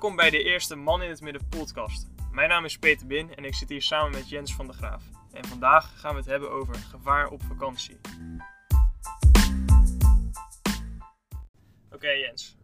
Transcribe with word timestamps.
Welkom 0.00 0.18
bij 0.18 0.30
de 0.30 0.42
eerste 0.42 0.76
Man 0.76 1.02
in 1.02 1.10
het 1.10 1.20
Midden 1.20 1.48
podcast. 1.48 2.08
Mijn 2.32 2.48
naam 2.48 2.64
is 2.64 2.78
Peter 2.78 3.06
Bin 3.06 3.34
en 3.34 3.44
ik 3.44 3.54
zit 3.54 3.68
hier 3.68 3.82
samen 3.82 4.10
met 4.10 4.28
Jens 4.28 4.54
van 4.54 4.66
der 4.66 4.74
Graaf. 4.74 5.04
En 5.32 5.44
vandaag 5.44 6.00
gaan 6.00 6.12
we 6.12 6.16
het 6.16 6.28
hebben 6.28 6.50
over 6.50 6.74
gevaar 6.74 7.28
op 7.28 7.42
vakantie. 7.42 7.96
Oké 11.92 12.08
Jens, 12.08 12.56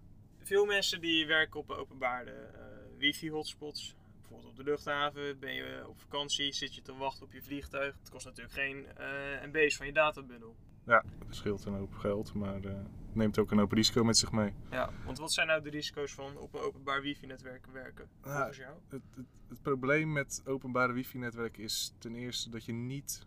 veel 0.43 0.65
mensen 0.65 1.01
die 1.01 1.27
werken 1.27 1.61
op 1.61 1.71
openbare 1.71 2.31
eh, 2.31 2.61
wifi-hotspots. 2.99 3.97
Bijvoorbeeld 4.21 4.51
op 4.51 4.57
de 4.57 4.65
luchthaven, 4.65 5.39
ben 5.39 5.53
je 5.53 5.85
op 5.89 6.01
vakantie, 6.01 6.53
zit 6.53 6.75
je 6.75 6.83
te 6.83 6.97
wachten 6.97 7.27
op 7.27 7.33
je 7.33 7.43
vliegtuig. 7.43 7.95
Het 7.99 8.11
kost 8.11 8.25
natuurlijk 8.25 8.55
geen 8.55 8.87
eh 8.97 9.47
MB's 9.47 9.77
van 9.77 9.87
je 9.87 9.93
databundel. 9.93 10.57
Ja, 10.87 11.05
dat 11.27 11.37
scheelt 11.37 11.65
een 11.65 11.75
hoop 11.75 11.95
geld, 11.95 12.35
maar 12.35 12.65
eh, 12.65 12.75
neemt 13.17 13.39
ook 13.39 13.51
een 13.51 13.59
hoop 13.59 13.73
risico 13.73 14.05
met 14.05 14.17
zich 14.19 14.33
mee. 14.33 14.53
Ja, 14.71 14.91
want 15.05 15.19
wat 15.19 15.33
zijn 15.33 15.47
nou 15.47 15.63
de 15.63 15.71
risico's 15.71 16.15
van 16.15 16.37
op 16.39 16.55
een 16.55 16.61
openbaar 16.61 17.01
wifi-netwerk 17.03 17.67
werken, 17.67 18.09
Nou, 18.23 18.35
volgens 18.37 18.57
jou? 18.57 18.75
Het, 18.89 19.03
het, 19.15 19.27
het 19.49 19.63
probleem 19.63 20.13
met 20.13 20.43
openbare 20.47 20.93
wifi-netwerken 20.93 21.63
is 21.63 21.95
ten 21.99 22.15
eerste 22.15 22.51
dat 22.51 22.65
je 22.65 22.73
niet 22.73 23.27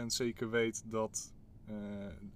100% 0.00 0.06
zeker 0.06 0.50
weet 0.50 0.82
dat 0.86 1.32
eh, 1.66 1.74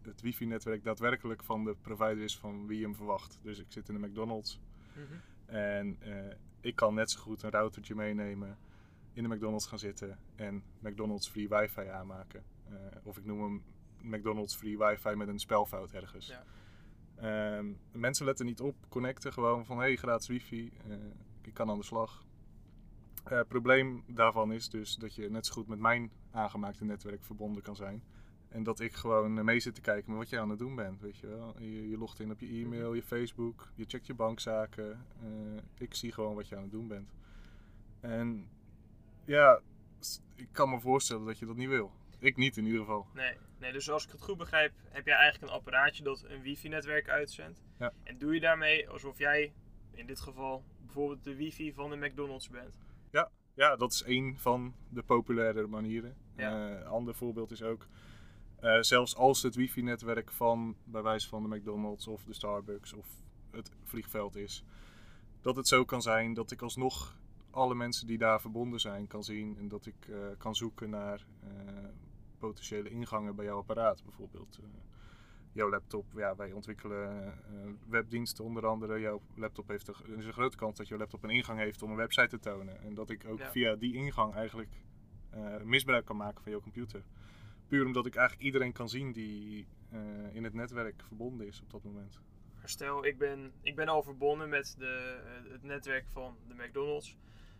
het 0.02 0.20
wifi-netwerk 0.20 0.84
daadwerkelijk 0.84 1.42
van 1.44 1.64
de 1.64 1.74
provider 1.80 2.22
is 2.22 2.38
van 2.38 2.66
wie 2.66 2.78
je 2.78 2.84
hem 2.84 2.94
verwacht. 2.94 3.38
Dus 3.42 3.58
ik 3.58 3.66
zit 3.68 3.88
in 3.88 4.00
de 4.00 4.06
McDonald's 4.08 4.60
Mhm. 4.96 5.14
en 5.46 5.96
eh, 6.00 6.36
ik 6.60 6.76
kan 6.76 6.94
net 6.94 7.10
zo 7.10 7.20
goed 7.20 7.42
een 7.42 7.50
routertje 7.50 7.94
meenemen, 7.94 8.58
in 9.12 9.22
de 9.22 9.28
McDonald's 9.34 9.66
gaan 9.66 9.78
zitten 9.78 10.18
en 10.36 10.62
McDonald's 10.78 11.28
free 11.28 11.48
wifi 11.48 11.86
aanmaken. 11.86 12.42
Eh, 12.68 12.74
of 13.02 13.16
ik 13.16 13.24
noem 13.24 13.42
hem 13.42 13.62
McDonald's 14.00 14.54
free 14.56 14.78
wifi 14.78 15.14
met 15.14 15.28
een 15.28 15.38
spelfout 15.38 15.90
ergens. 15.92 16.26
Ja. 16.26 16.44
Ehm, 17.16 17.66
mensen 17.92 18.26
letten 18.26 18.46
niet 18.46 18.60
op, 18.60 18.74
connecten 18.88 19.32
gewoon 19.32 19.64
van 19.64 19.78
hey, 19.78 19.96
gratis 19.96 20.28
wifi, 20.28 20.72
eh, 20.88 20.96
ik 21.42 21.54
kan 21.54 21.70
aan 21.70 21.78
de 21.78 21.84
slag. 21.84 22.24
Eh, 23.24 23.40
probleem 23.48 24.02
daarvan 24.06 24.52
is 24.52 24.68
dus 24.68 24.96
dat 24.96 25.14
je 25.14 25.30
net 25.30 25.46
zo 25.46 25.52
goed 25.52 25.68
met 25.68 25.78
mijn 25.78 26.10
aangemaakte 26.30 26.84
netwerk 26.84 27.24
verbonden 27.24 27.62
kan 27.62 27.76
zijn. 27.76 28.02
En 28.48 28.62
dat 28.62 28.80
ik 28.80 28.92
gewoon 28.92 29.44
mee 29.44 29.60
zit 29.60 29.74
te 29.74 29.80
kijken 29.80 30.10
met 30.10 30.20
wat 30.20 30.28
jij 30.28 30.40
aan 30.40 30.50
het 30.50 30.58
doen 30.58 30.74
bent, 30.74 31.00
weet 31.00 31.16
je 31.16 31.26
wel. 31.26 31.54
Je, 31.60 31.98
logt 31.98 32.20
in 32.20 32.30
op 32.30 32.40
je 32.40 32.46
e-mail, 32.46 32.94
je 32.94 33.02
Facebook, 33.02 33.68
je 33.74 33.84
checkt 33.88 34.06
je 34.06 34.14
bankzaken. 34.14 35.06
eh, 35.22 35.28
ik 35.78 35.94
zie 35.94 36.12
gewoon 36.12 36.34
wat 36.34 36.48
je 36.48 36.56
aan 36.56 36.62
het 36.62 36.70
doen 36.70 36.88
bent. 36.88 37.10
En 38.00 38.48
ja, 39.24 39.60
ik 40.34 40.48
kan 40.52 40.70
me 40.70 40.80
voorstellen 40.80 41.26
dat 41.26 41.38
je 41.38 41.46
dat 41.46 41.56
niet 41.56 41.68
wil. 41.68 41.92
Ik 42.24 42.36
niet 42.36 42.56
in 42.56 42.64
ieder 42.64 42.80
geval. 42.80 43.06
Nee, 43.14 43.36
nee, 43.58 43.72
dus 43.72 43.90
als 43.90 44.04
ik 44.04 44.10
het 44.10 44.22
goed 44.22 44.38
begrijp, 44.38 44.72
heb 44.88 45.06
jij 45.06 45.16
eigenlijk 45.16 45.52
een 45.52 45.58
apparaatje 45.58 46.02
dat 46.02 46.24
een 46.28 46.42
wifi-netwerk 46.42 47.08
uitzendt. 47.08 47.62
Ja. 47.78 47.92
En 48.02 48.18
doe 48.18 48.34
je 48.34 48.40
daarmee 48.40 48.88
alsof 48.88 49.18
jij, 49.18 49.52
in 49.92 50.06
dit 50.06 50.20
geval, 50.20 50.64
bijvoorbeeld 50.80 51.24
de 51.24 51.34
wifi 51.34 51.72
van 51.72 51.90
de 51.90 51.96
McDonald's 51.96 52.48
bent. 52.48 52.78
Ja, 53.54 53.76
dat 53.76 53.92
is 53.92 54.02
één 54.02 54.38
van 54.38 54.74
de 54.88 55.02
populaire 55.02 55.66
manieren. 55.66 56.16
Ja. 56.36 56.68
Eh, 56.68 56.80
een 56.80 56.86
ander 56.86 57.14
voorbeeld 57.14 57.50
is 57.50 57.62
ook, 57.62 57.86
eh, 58.60 58.78
zelfs 58.80 59.16
als 59.16 59.42
het 59.42 59.54
wifi-netwerk 59.54 60.30
van 60.30 60.76
bij 60.84 61.02
wijze 61.02 61.28
van 61.28 61.42
de 61.42 61.56
McDonald's 61.56 62.06
of 62.06 62.24
de 62.24 62.32
Starbucks 62.32 62.92
of 62.92 63.06
het 63.50 63.70
vliegveld 63.82 64.36
is, 64.36 64.64
dat 65.40 65.56
het 65.56 65.68
zo 65.68 65.84
kan 65.84 66.02
zijn 66.02 66.34
dat 66.34 66.50
ik 66.50 66.62
alsnog 66.62 67.16
alle 67.50 67.74
mensen 67.74 68.06
die 68.06 68.18
daar 68.18 68.40
verbonden 68.40 68.80
zijn 68.80 69.06
kan 69.06 69.24
zien 69.24 69.56
en 69.58 69.68
dat 69.68 69.86
ik 69.86 70.08
eh, 70.08 70.16
kan 70.38 70.54
zoeken 70.54 70.90
naar 70.90 71.26
potentiële 72.38 72.90
ingangen 72.90 73.34
bij 73.36 73.44
jouw 73.44 73.58
apparaat 73.58 74.02
bijvoorbeeld. 74.04 74.58
eh, 74.62 74.64
jouw 75.52 75.70
laptop, 75.70 76.04
ja, 76.14 76.36
wij 76.36 76.52
ontwikkelen 76.52 77.26
eh, 77.26 77.70
webdiensten 77.88 78.44
onder 78.44 78.66
andere. 78.66 79.00
Jouw 79.00 79.20
laptop 79.34 79.68
heeft 79.68 79.88
een, 79.88 79.94
er 80.12 80.18
is 80.18 80.26
een 80.26 80.32
grote 80.32 80.56
kans 80.56 80.76
dat 80.76 80.88
jouw 80.88 80.98
laptop 80.98 81.22
een 81.24 81.30
ingang 81.30 81.58
heeft 81.58 81.82
om 81.82 81.90
een 81.90 81.96
website 81.96 82.28
te 82.28 82.38
tonen. 82.38 82.80
En 82.80 82.94
dat 82.94 83.10
ik 83.10 83.24
ook 83.26 83.38
Ja. 83.38 83.50
via 83.50 83.74
die 83.76 83.94
ingang 83.94 84.34
eigenlijk 84.34 84.70
eh, 85.30 85.60
misbruik 85.62 86.04
kan 86.04 86.16
maken 86.16 86.42
van 86.42 86.52
jouw 86.52 86.60
computer. 86.60 87.02
Puur 87.66 87.86
omdat 87.86 88.06
ik 88.06 88.14
eigenlijk 88.14 88.46
iedereen 88.46 88.72
kan 88.72 88.88
zien 88.88 89.12
die 89.12 89.66
in 90.32 90.44
het 90.44 90.54
netwerk 90.54 91.02
verbonden 91.06 91.46
is 91.46 91.60
op 91.62 91.70
dat 91.70 91.82
moment. 91.84 92.20
Stel, 92.64 93.04
ik 93.04 93.18
ben, 93.18 93.52
ik 93.62 93.76
ben 93.76 93.88
al 93.88 94.02
verbonden 94.02 94.48
met 94.48 94.74
de, 94.78 95.20
het 95.48 95.62
netwerk 95.62 96.04
van 96.08 96.36
de 96.48 96.54
McDonald's. 96.54 97.16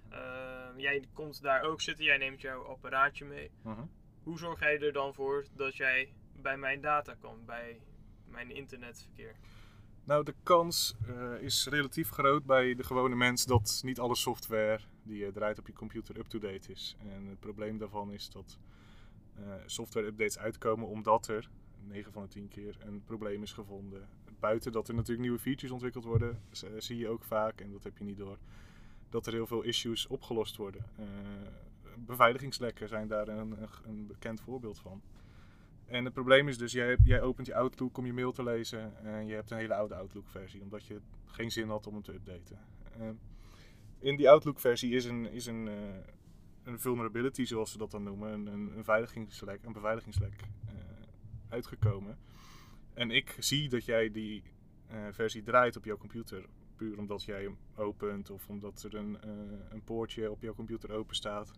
Ehm, 0.09 0.79
jij 0.79 1.05
komt 1.13 1.43
daar 1.43 1.63
ook 1.63 1.81
zitten, 1.81 2.05
jij 2.05 2.17
neemt 2.17 2.41
jouw 2.41 2.63
apparaatje 2.65 3.25
mee. 3.25 3.51
Hoe 4.25 4.39
zorg 4.39 4.61
jij 4.61 4.81
er 4.81 4.93
dan 4.93 5.15
voor 5.15 5.45
dat 5.57 5.77
jij 5.77 6.13
bij 6.43 6.57
mijn 6.57 6.81
data 6.81 7.15
komt, 7.21 7.47
bij 7.47 7.81
mijn 8.29 8.51
internetverkeer? 8.51 9.35
Nou, 10.05 10.25
de 10.25 10.35
kans 10.43 10.95
eh, 11.07 11.43
is 11.43 11.67
relatief 11.67 12.11
groot 12.11 12.45
bij 12.45 12.75
de 12.75 12.85
gewone 12.85 13.15
mens 13.15 13.45
dat 13.45 13.81
niet 13.85 13.99
alle 13.99 14.17
software 14.17 14.81
die 15.03 15.19
je 15.19 15.33
draait 15.33 15.59
op 15.59 15.67
je 15.67 15.73
computer 15.73 16.19
up-to-date 16.19 16.73
is. 16.73 16.97
En 16.99 17.27
het 17.27 17.41
probleem 17.41 17.79
daarvan 17.79 18.13
is 18.13 18.31
dat 18.31 18.59
eh, 19.35 19.43
software-updates 19.67 20.39
uitkomen 20.39 20.89
omdat 20.89 21.29
er 21.29 21.49
9 21.87 22.13
van 22.13 22.23
de 22.23 22.29
10 22.29 22.49
keer 22.49 22.77
een 22.81 23.03
probleem 23.05 23.43
is 23.43 23.53
gevonden. 23.53 24.09
Buiten 24.41 24.73
dat 24.73 24.89
er 24.89 24.95
natuurlijk 24.95 25.23
nieuwe 25.23 25.39
features 25.39 25.73
ontwikkeld 25.73 26.05
worden, 26.05 26.43
eh, 26.51 26.71
zie 26.79 26.99
je 26.99 27.09
ook 27.09 27.25
vaak, 27.25 27.61
en 27.61 27.73
dat 27.73 27.85
heb 27.85 27.99
je 27.99 28.05
niet 28.05 28.19
door, 28.19 28.39
dat 29.09 29.27
er 29.27 29.33
heel 29.33 29.47
veel 29.47 29.63
issues 29.63 30.07
opgelost 30.07 30.57
worden. 30.57 30.85
Beveiligingslekken 31.99 32.89
zijn 32.89 33.09
daar 33.09 33.29
een, 33.29 33.57
een, 33.85 34.07
bekend 34.07 34.41
voorbeeld 34.41 34.79
van. 34.79 35.03
En 35.87 36.05
het 36.05 36.13
probleem 36.15 36.49
is 36.49 36.59
dus, 36.59 36.73
jij, 36.73 36.97
jij 37.05 37.23
opent 37.23 37.47
je 37.47 37.55
Outlook 37.55 37.99
om 37.99 38.07
je 38.07 38.13
mail 38.13 38.33
te 38.33 38.43
lezen 38.43 39.05
en 39.05 39.27
je 39.27 39.35
hebt 39.35 39.51
een 39.51 39.59
hele 39.59 39.75
oude 39.75 39.95
Outlook-versie, 39.95 40.63
omdat 40.63 40.87
je 40.87 41.01
geen 41.25 41.51
zin 41.51 41.69
had 41.69 41.87
om 41.87 41.93
hem 41.93 42.03
te 42.03 42.15
updaten. 42.15 42.59
Eh, 42.99 43.09
in 43.99 44.17
die 44.17 44.31
Outlook-versie 44.31 44.95
is 44.95 45.05
een, 45.05 45.31
is 45.33 45.47
een, 45.47 45.69
eh, 45.69 45.75
een 46.63 46.81
vulnerability, 46.81 47.45
zoals 47.45 47.73
ze 47.73 47.79
dat 47.79 47.91
dan 47.91 48.03
noemen, 48.03 48.33
een, 48.33 48.47
een, 48.47 48.77
een 48.77 48.85
veiligingslek, 48.85 49.65
een 49.65 49.73
beveiligingslek 49.73 50.41
eh, 50.67 50.75
uitgekomen. 51.49 52.19
En 52.95 53.11
ik 53.11 53.37
zie 53.39 53.69
dat 53.69 53.85
jij 53.85 54.11
die 54.11 54.43
versie 55.11 55.43
draait 55.43 55.77
op 55.77 55.85
jouw 55.85 55.97
computer, 55.97 56.47
puur 56.77 56.99
omdat 56.99 57.23
jij 57.23 57.43
hem 57.43 57.59
opent 57.75 58.31
of 58.31 58.49
omdat 58.49 58.83
er 58.83 58.95
een, 58.95 59.19
een 59.71 59.85
poortje 59.85 60.31
op 60.31 60.43
jouw 60.43 60.55
computer 60.55 60.93
open 60.93 61.17
staat. 61.17 61.53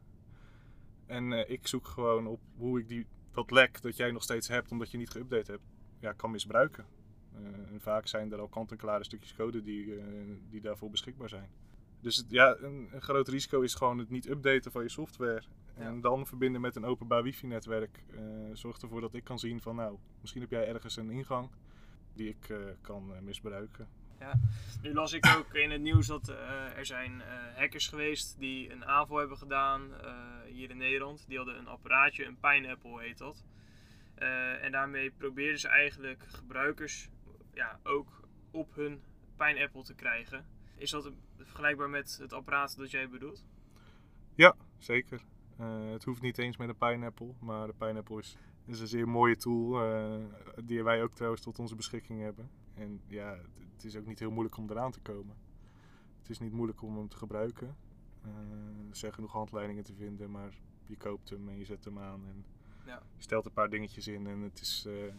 En 1.07 1.33
eh, 1.33 1.51
ik 1.51 1.67
zoek 1.67 1.87
gewoon 1.87 2.27
op 2.27 2.41
hoe 2.57 2.81
ik 2.81 2.89
die, 2.89 3.07
dat 3.33 3.51
lek 3.51 3.83
dat 3.83 3.97
jij 3.97 4.11
nog 4.11 4.23
steeds 4.23 4.49
hebt 4.49 4.71
omdat 4.71 4.91
je 4.91 4.99
niet 4.99 5.17
geüpdate 5.17 5.51
hebt, 5.51 5.63
ja, 6.01 6.13
kan 6.13 6.31
misbruiken. 6.31 6.87
Eh, 7.33 7.73
en 7.73 7.81
vaak 7.81 8.07
zijn 8.07 8.33
er 8.33 8.41
al 8.41 8.49
kant-en-klare 8.49 9.05
stukjes 9.05 9.35
code 9.35 9.63
die, 9.63 9.97
eh, 9.97 10.05
die 10.51 10.61
daarvoor 10.61 10.91
beschikbaar 10.91 11.29
zijn. 11.29 11.51
Dus 12.01 12.17
het, 12.17 12.27
ja, 12.29 12.57
een, 12.59 12.89
een 12.93 13.03
groot 13.03 13.29
risico 13.29 13.61
is 13.61 13.75
gewoon 13.75 13.99
het 13.99 14.11
niet 14.11 14.29
updaten 14.29 14.73
van 14.73 14.83
je 14.83 14.89
software. 14.89 15.43
En 15.75 16.01
dan 16.01 16.27
verbinden 16.27 16.61
met 16.61 16.77
een 16.77 16.85
openbaar 16.85 17.23
wifi-netwerk 17.23 18.05
zorgt 18.53 18.83
ervoor 18.83 19.01
dat 19.01 19.15
ik 19.15 19.25
kan 19.25 19.39
zien 19.39 19.61
van 19.61 19.77
nou, 19.77 19.99
misschien 20.21 20.41
heb 20.41 20.51
jij 20.51 20.69
ergens 20.69 20.97
een 20.97 21.11
ingang 21.11 21.51
die 22.17 22.29
ik 22.29 22.55
kan 22.81 23.15
eh, 23.15 23.21
misbruiken. 24.19 24.49
Nu 24.83 24.95
las 24.95 25.13
ik 25.13 25.27
ook 25.39 25.55
in 25.55 25.71
het 25.71 25.81
nieuws 25.81 26.07
dat 26.07 26.29
eh, 26.29 26.77
er 26.77 26.87
zijn 26.87 27.21
eh, 27.21 27.57
hackers 27.57 27.89
geweest 27.89 28.39
die 28.39 28.73
een 28.73 28.85
aanval 28.85 29.17
hebben 29.17 29.37
gedaan 29.37 29.95
eh, 29.95 30.15
hier 30.47 30.71
in 30.71 30.77
Nederland. 30.77 31.25
Die 31.29 31.37
hadden 31.37 31.59
een 31.59 31.69
apparaatje, 31.69 32.25
een 32.25 32.39
Pineapple 32.41 33.01
heet 33.01 33.19
dat. 33.19 33.45
En 34.61 34.73
daarmee 34.73 35.11
probeerden 35.11 35.59
ze 35.59 35.69
eigenlijk 35.69 36.25
gebruikers 36.29 37.09
ja, 37.55 37.81
ook 37.83 38.09
op 38.51 38.75
hun 38.75 39.03
Pineapple 39.37 39.83
te 39.83 39.95
krijgen. 39.95 40.47
Is 40.77 40.91
dat 40.91 41.13
vergelijkbaar 41.37 41.91
met 41.91 42.19
het 42.21 42.33
apparaat 42.33 42.77
dat 42.77 42.91
jij 42.91 43.09
bedoelt? 43.09 43.45
Ja, 44.35 44.55
zeker. 44.79 45.21
Het 45.93 46.05
hoeft 46.05 46.23
niet 46.23 46.39
eens 46.39 46.57
met 46.57 46.69
een 46.69 46.77
Pineapple, 46.77 47.35
maar 47.41 47.67
de 47.67 47.75
Pineapple 47.79 48.19
is, 48.19 48.37
is 48.67 48.81
een 48.81 48.87
zeer 48.87 49.09
mooie 49.09 49.37
tool 49.37 49.81
die 50.65 50.85
wij 50.85 51.03
ook 51.03 51.15
trouwens 51.15 51.43
tot 51.43 51.59
onze 51.59 51.77
beschikking 51.77 52.21
hebben. 52.21 52.51
En 52.77 53.01
ja, 53.07 53.37
het, 53.75 53.85
is 53.85 53.97
ook 53.97 54.07
niet 54.07 54.19
heel 54.19 54.31
moeilijk 54.31 54.57
om 54.57 54.71
eraan 54.71 54.91
te 54.93 55.01
komen. 55.01 55.37
Het 56.19 56.31
is 56.31 56.39
niet 56.39 56.53
moeilijk 56.53 56.83
om 56.83 56.97
hem 56.97 57.09
te 57.09 57.17
gebruiken. 57.17 57.77
Eh, 58.23 58.29
er 58.91 58.97
zijn 58.97 59.13
genoeg 59.13 59.33
handleidingen 59.33 59.85
te 59.85 59.95
vinden, 59.95 60.31
maar 60.31 60.55
je 60.87 60.97
koopt 60.97 61.31
hem 61.31 61.49
en 61.49 61.59
je 61.59 61.65
zet 61.65 61.85
hem 61.85 61.99
aan 61.99 62.21
en 62.27 62.45
Ja. 62.87 63.03
je 63.17 63.23
stelt 63.23 63.47
een 63.47 63.53
paar 63.53 63.71
dingetjes 63.71 64.09
in 64.09 64.27
en 64.27 64.41
het 64.41 64.61
is... 64.61 64.85
eh, 64.87 65.15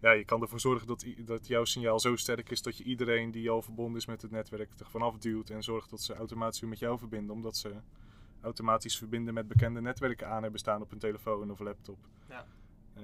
ja, 0.00 0.10
je 0.10 0.24
kan 0.24 0.42
ervoor 0.42 0.60
zorgen 0.60 0.86
dat, 0.86 1.04
dat 1.24 1.46
jouw 1.46 1.64
signaal 1.64 2.00
zo 2.00 2.16
sterk 2.16 2.50
is 2.50 2.62
dat 2.62 2.76
je 2.76 2.84
iedereen 2.84 3.30
die 3.30 3.50
al 3.50 3.62
verbonden 3.62 3.96
is 4.00 4.06
met 4.06 4.22
het 4.22 4.30
netwerk 4.30 4.70
er 4.78 4.90
vanaf 4.90 5.18
duwt 5.18 5.50
en 5.50 5.62
zorgt 5.62 5.90
dat 5.90 6.02
ze 6.02 6.14
automatisch 6.14 6.60
weer 6.60 6.70
met 6.70 6.78
jou 6.78 6.98
verbinden, 6.98 7.34
omdat 7.34 7.56
ze 7.56 7.74
automatisch 8.40 8.98
verbinden 8.98 9.34
met 9.34 9.48
bekende 9.48 9.80
netwerken 9.80 10.28
aan 10.28 10.42
hebben 10.42 10.60
staan 10.60 10.82
op 10.82 10.90
hun 10.90 10.98
telefoon 10.98 11.50
of 11.50 11.58
laptop. 11.58 11.98
Ja. 12.28 12.46
Eh, 12.94 13.02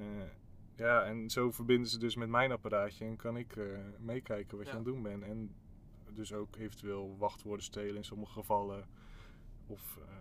ja, 0.77 1.03
en 1.05 1.31
zo 1.31 1.51
verbinden 1.51 1.89
ze 1.91 1.99
dus 1.99 2.17
met 2.17 2.29
mijn 2.29 2.53
apparaatje 2.53 3.05
en 3.05 3.17
kan 3.17 3.37
ik 3.37 3.57
eh, 3.57 3.65
meekijken 3.99 4.57
wat 4.57 4.67
Ja. 4.67 4.73
je 4.73 4.79
aan 4.79 4.85
het 4.85 4.93
doen 4.95 5.03
bent. 5.03 5.23
En 5.23 5.55
dus 6.11 6.33
ook 6.33 6.57
eventueel 6.57 7.17
wachtwoorden 7.19 7.65
stelen 7.65 7.97
in 7.97 8.05
sommige 8.05 8.33
gevallen. 8.33 8.89
Of 9.67 9.97
eh, 9.97 10.13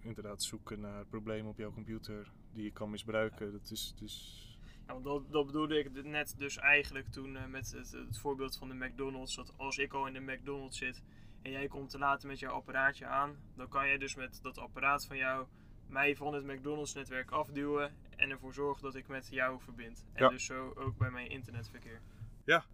inderdaad 0.00 0.42
zoeken 0.42 0.80
naar 0.80 1.04
problemen 1.06 1.50
op 1.50 1.58
jouw 1.58 1.72
computer 1.72 2.32
die 2.52 2.64
je 2.64 2.72
kan 2.72 2.90
misbruiken. 2.90 3.52
Dat 3.52 3.70
is, 3.70 3.94
dus 3.98 4.46
Ja, 4.86 4.92
want 4.92 5.04
dat, 5.04 5.32
dat 5.32 5.46
bedoelde 5.46 5.78
ik 5.78 6.04
net 6.04 6.34
dus 6.38 6.56
eigenlijk 6.56 7.08
toen 7.08 7.36
eh, 7.36 7.46
met 7.46 7.72
het, 7.72 7.90
het 7.92 8.18
voorbeeld 8.18 8.56
van 8.56 8.68
de 8.68 8.74
McDonald's. 8.74 9.34
Dat 9.34 9.52
als 9.56 9.78
ik 9.78 9.92
al 9.92 10.06
in 10.06 10.12
de 10.12 10.20
McDonald's 10.32 10.78
zit 10.78 11.02
en 11.42 11.50
jij 11.50 11.68
komt 11.68 11.90
te 11.90 11.98
laat 11.98 12.24
met 12.24 12.38
jouw 12.38 12.52
apparaatje 12.54 13.06
aan, 13.06 13.36
dan 13.56 13.68
kan 13.68 13.88
je 13.88 13.98
dus 13.98 14.14
met 14.14 14.38
dat 14.42 14.58
apparaat 14.58 15.06
van 15.06 15.16
jou 15.16 15.46
mij 15.92 16.16
van 16.16 16.34
het 16.34 16.44
McDonald's 16.44 16.94
netwerk 16.94 17.30
afduwen 17.30 17.92
en 18.16 18.30
ervoor 18.30 18.52
zorgen 18.54 18.82
dat 18.82 18.94
ik 18.94 19.08
met 19.08 19.28
jou 19.30 19.60
verbind. 19.60 20.04
En 20.12 20.22
Ja. 20.24 20.28
dus 20.30 20.44
zo 20.44 20.72
ook 20.76 20.96
bij 20.98 21.10
mijn 21.10 21.30
internetverkeer. 21.30 22.00
Ja, 22.44 22.64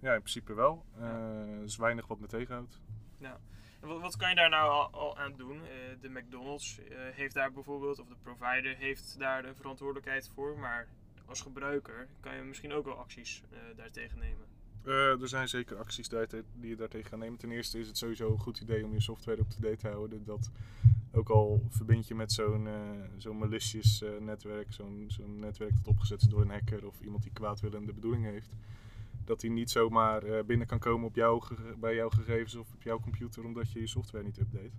in 0.00 0.20
principe 0.22 0.54
wel. 0.54 0.84
Eh, 0.98 1.02
Er 1.58 1.62
is 1.64 1.76
weinig 1.76 2.06
wat 2.06 2.18
me 2.20 2.26
tegenhoudt. 2.26 2.80
En 3.80 3.88
wat, 3.88 4.00
wat 4.00 4.16
kan 4.16 4.28
je 4.28 4.34
daar 4.34 4.48
nou 4.48 4.70
al, 4.70 4.90
al 4.90 5.18
aan 5.18 5.36
doen? 5.36 5.60
Eh, 5.64 5.70
de 6.00 6.08
McDonald's 6.08 6.78
eh, 6.78 6.96
heeft 7.12 7.34
daar 7.34 7.52
bijvoorbeeld, 7.52 7.98
of 7.98 8.08
de 8.08 8.16
provider 8.22 8.76
heeft 8.76 9.18
daar 9.18 9.44
een 9.44 9.56
verantwoordelijkheid 9.56 10.30
voor, 10.34 10.58
maar 10.58 10.88
als 11.26 11.40
gebruiker 11.40 12.08
kan 12.20 12.34
je 12.36 12.42
misschien 12.42 12.72
ook 12.72 12.84
wel 12.84 12.98
acties 12.98 13.42
daartegen 13.76 14.18
nemen. 14.18 14.46
Er 15.20 15.28
zijn 15.28 15.48
zeker 15.48 15.76
acties 15.76 16.08
die 16.08 16.68
je 16.68 16.76
daartegen 16.76 17.08
gaat 17.08 17.18
nemen. 17.18 17.38
Ten 17.38 17.50
eerste 17.50 17.78
is 17.78 17.86
het 17.86 17.98
sowieso 17.98 18.32
een 18.32 18.38
goed 18.38 18.60
idee 18.60 18.84
om 18.84 18.92
je 18.92 19.00
software 19.00 19.40
up-to-date 19.40 19.76
te 19.76 19.88
houden. 19.88 20.24
Dat 20.24 20.50
ook 21.18 21.28
al 21.28 21.62
verbind 21.68 22.08
je 22.08 22.14
met 22.14 22.32
zo'n 22.32 22.66
eh, 22.66 22.72
zo'n 23.16 23.38
malicious 23.38 24.02
eh, 24.02 24.10
netwerk, 24.20 24.72
zo'n 24.72 25.04
zo'n 25.06 25.38
netwerk 25.38 25.76
dat 25.76 25.86
opgezet 25.86 26.20
is 26.22 26.28
door 26.28 26.40
een 26.40 26.50
hacker 26.50 26.86
of 26.86 27.00
iemand 27.00 27.22
die 27.22 27.32
kwaadwillende 27.32 27.92
bedoeling 27.92 28.24
heeft. 28.24 28.54
Dat 29.24 29.40
hij 29.42 29.50
niet 29.50 29.70
zomaar 29.70 30.22
eh, 30.22 30.44
binnen 30.44 30.66
kan 30.66 30.78
komen 30.78 31.06
op 31.06 31.14
jouw 31.14 31.38
gege- 31.38 31.76
bij 31.80 31.94
jouw 31.94 32.08
gegevens 32.10 32.54
of 32.54 32.72
op 32.74 32.82
jouw 32.82 33.00
computer 33.00 33.44
omdat 33.44 33.72
je 33.72 33.80
je 33.80 33.86
software 33.86 34.24
niet 34.24 34.38
update. 34.38 34.70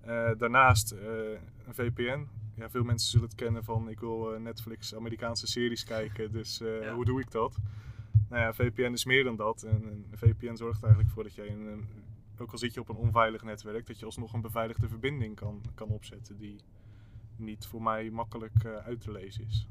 Eh, 0.00 0.30
daarnaast 0.38 0.90
een 0.92 1.74
VPN. 1.74 2.26
Ja, 2.54 2.70
veel 2.70 2.82
mensen 2.84 3.10
zullen 3.10 3.26
het 3.26 3.34
kennen 3.36 3.64
van 3.64 3.88
ik 3.88 4.00
wil 4.00 4.38
Netflix 4.40 4.94
Amerikaanse 4.94 5.46
series 5.46 5.84
kijken, 5.84 6.32
dus 6.32 6.58
Ja. 6.58 6.94
hoe 6.94 7.04
doe 7.04 7.20
ik 7.20 7.30
dat? 7.30 7.56
Nou 8.28 8.42
ja, 8.42 8.52
VPN 8.54 8.92
is 8.92 9.04
meer 9.04 9.24
dan 9.24 9.36
dat. 9.36 9.62
En 9.62 9.82
een 9.86 10.04
VPN 10.12 10.54
zorgt 10.56 10.82
eigenlijk 10.82 11.12
voor 11.12 11.22
dat 11.22 11.34
jij, 11.34 11.48
een, 11.50 11.66
een- 11.66 11.88
ook 12.40 12.52
al 12.52 12.58
zit 12.58 12.74
je 12.74 12.80
op 12.80 12.88
een 12.88 12.96
onveilig 12.96 13.42
netwerk, 13.42 13.86
dat 13.86 13.98
je 13.98 14.04
alsnog 14.04 14.32
een 14.32 14.40
beveiligde 14.40 14.88
verbinding 14.88 15.36
kan, 15.36 15.62
kan 15.74 15.88
opzetten 15.88 16.36
die 16.36 16.60
niet 17.36 17.66
voor 17.66 17.82
mij 17.82 18.10
makkelijk 18.10 18.64
eh, 18.64 18.76
uit 18.76 19.00
te 19.00 19.12
lezen 19.12 19.46
is. 19.46 19.68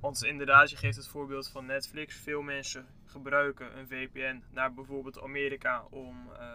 Want 0.00 0.24
inderdaad, 0.24 0.70
je 0.70 0.76
geeft 0.76 0.96
het 0.96 1.08
voorbeeld 1.08 1.48
van 1.48 1.66
Netflix. 1.66 2.16
Veel 2.16 2.42
mensen 2.42 2.86
gebruiken 3.04 3.78
een 3.78 3.86
VPN 3.86 4.42
naar 4.50 4.74
bijvoorbeeld 4.74 5.20
Amerika 5.20 5.84
om 5.90 6.16
eh, 6.32 6.46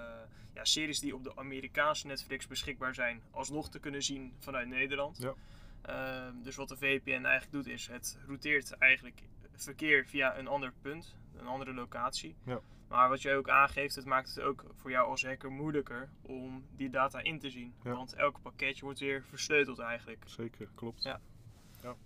ja, 0.54 0.66
series 0.66 1.00
die 1.00 1.16
op 1.16 1.24
de 1.24 1.36
Amerikaanse 1.36 2.08
Netflix 2.08 2.48
beschikbaar 2.48 2.94
zijn, 2.94 3.22
alsnog 3.32 3.70
te 3.70 3.80
kunnen 3.80 4.04
zien 4.04 4.34
vanuit 4.40 4.68
Nederland. 4.68 5.18
Ja. 5.18 5.34
Ehm, 5.82 6.42
dus 6.44 6.56
wat 6.56 6.70
de 6.70 6.78
VPN 6.78 7.10
eigenlijk 7.26 7.52
doet 7.52 7.68
is, 7.68 7.88
het 7.88 8.18
routeert 8.28 8.72
eigenlijk 8.72 9.22
verkeer 9.56 10.06
via 10.06 10.38
een 10.38 10.48
ander 10.48 10.74
punt, 10.82 11.16
een 11.36 11.48
andere 11.48 11.74
locatie. 11.74 12.36
Ja. 12.44 12.60
Maar 12.90 13.10
wat 13.10 13.22
jij 13.22 13.38
ook 13.38 13.50
aangeeft, 13.50 13.96
het 13.96 14.06
maakt 14.06 14.30
het 14.36 14.44
ook 14.44 14.64
voor 14.76 14.92
jou 14.92 15.08
als 15.08 15.26
hacker 15.26 15.52
moeilijker 15.52 16.10
om 16.22 16.66
die 16.76 16.90
data 16.90 17.20
in 17.22 17.40
te 17.40 17.50
zien. 17.50 17.74
Ja. 17.84 17.92
Want 17.94 18.14
elk 18.14 18.42
pakketje 18.42 18.86
wordt 18.86 19.00
weer 19.00 19.24
versleuteld 19.24 19.80
eigenlijk. 19.80 20.24
Zeker, 20.26 20.70
klopt. 20.76 21.04
Ja. 21.04 21.20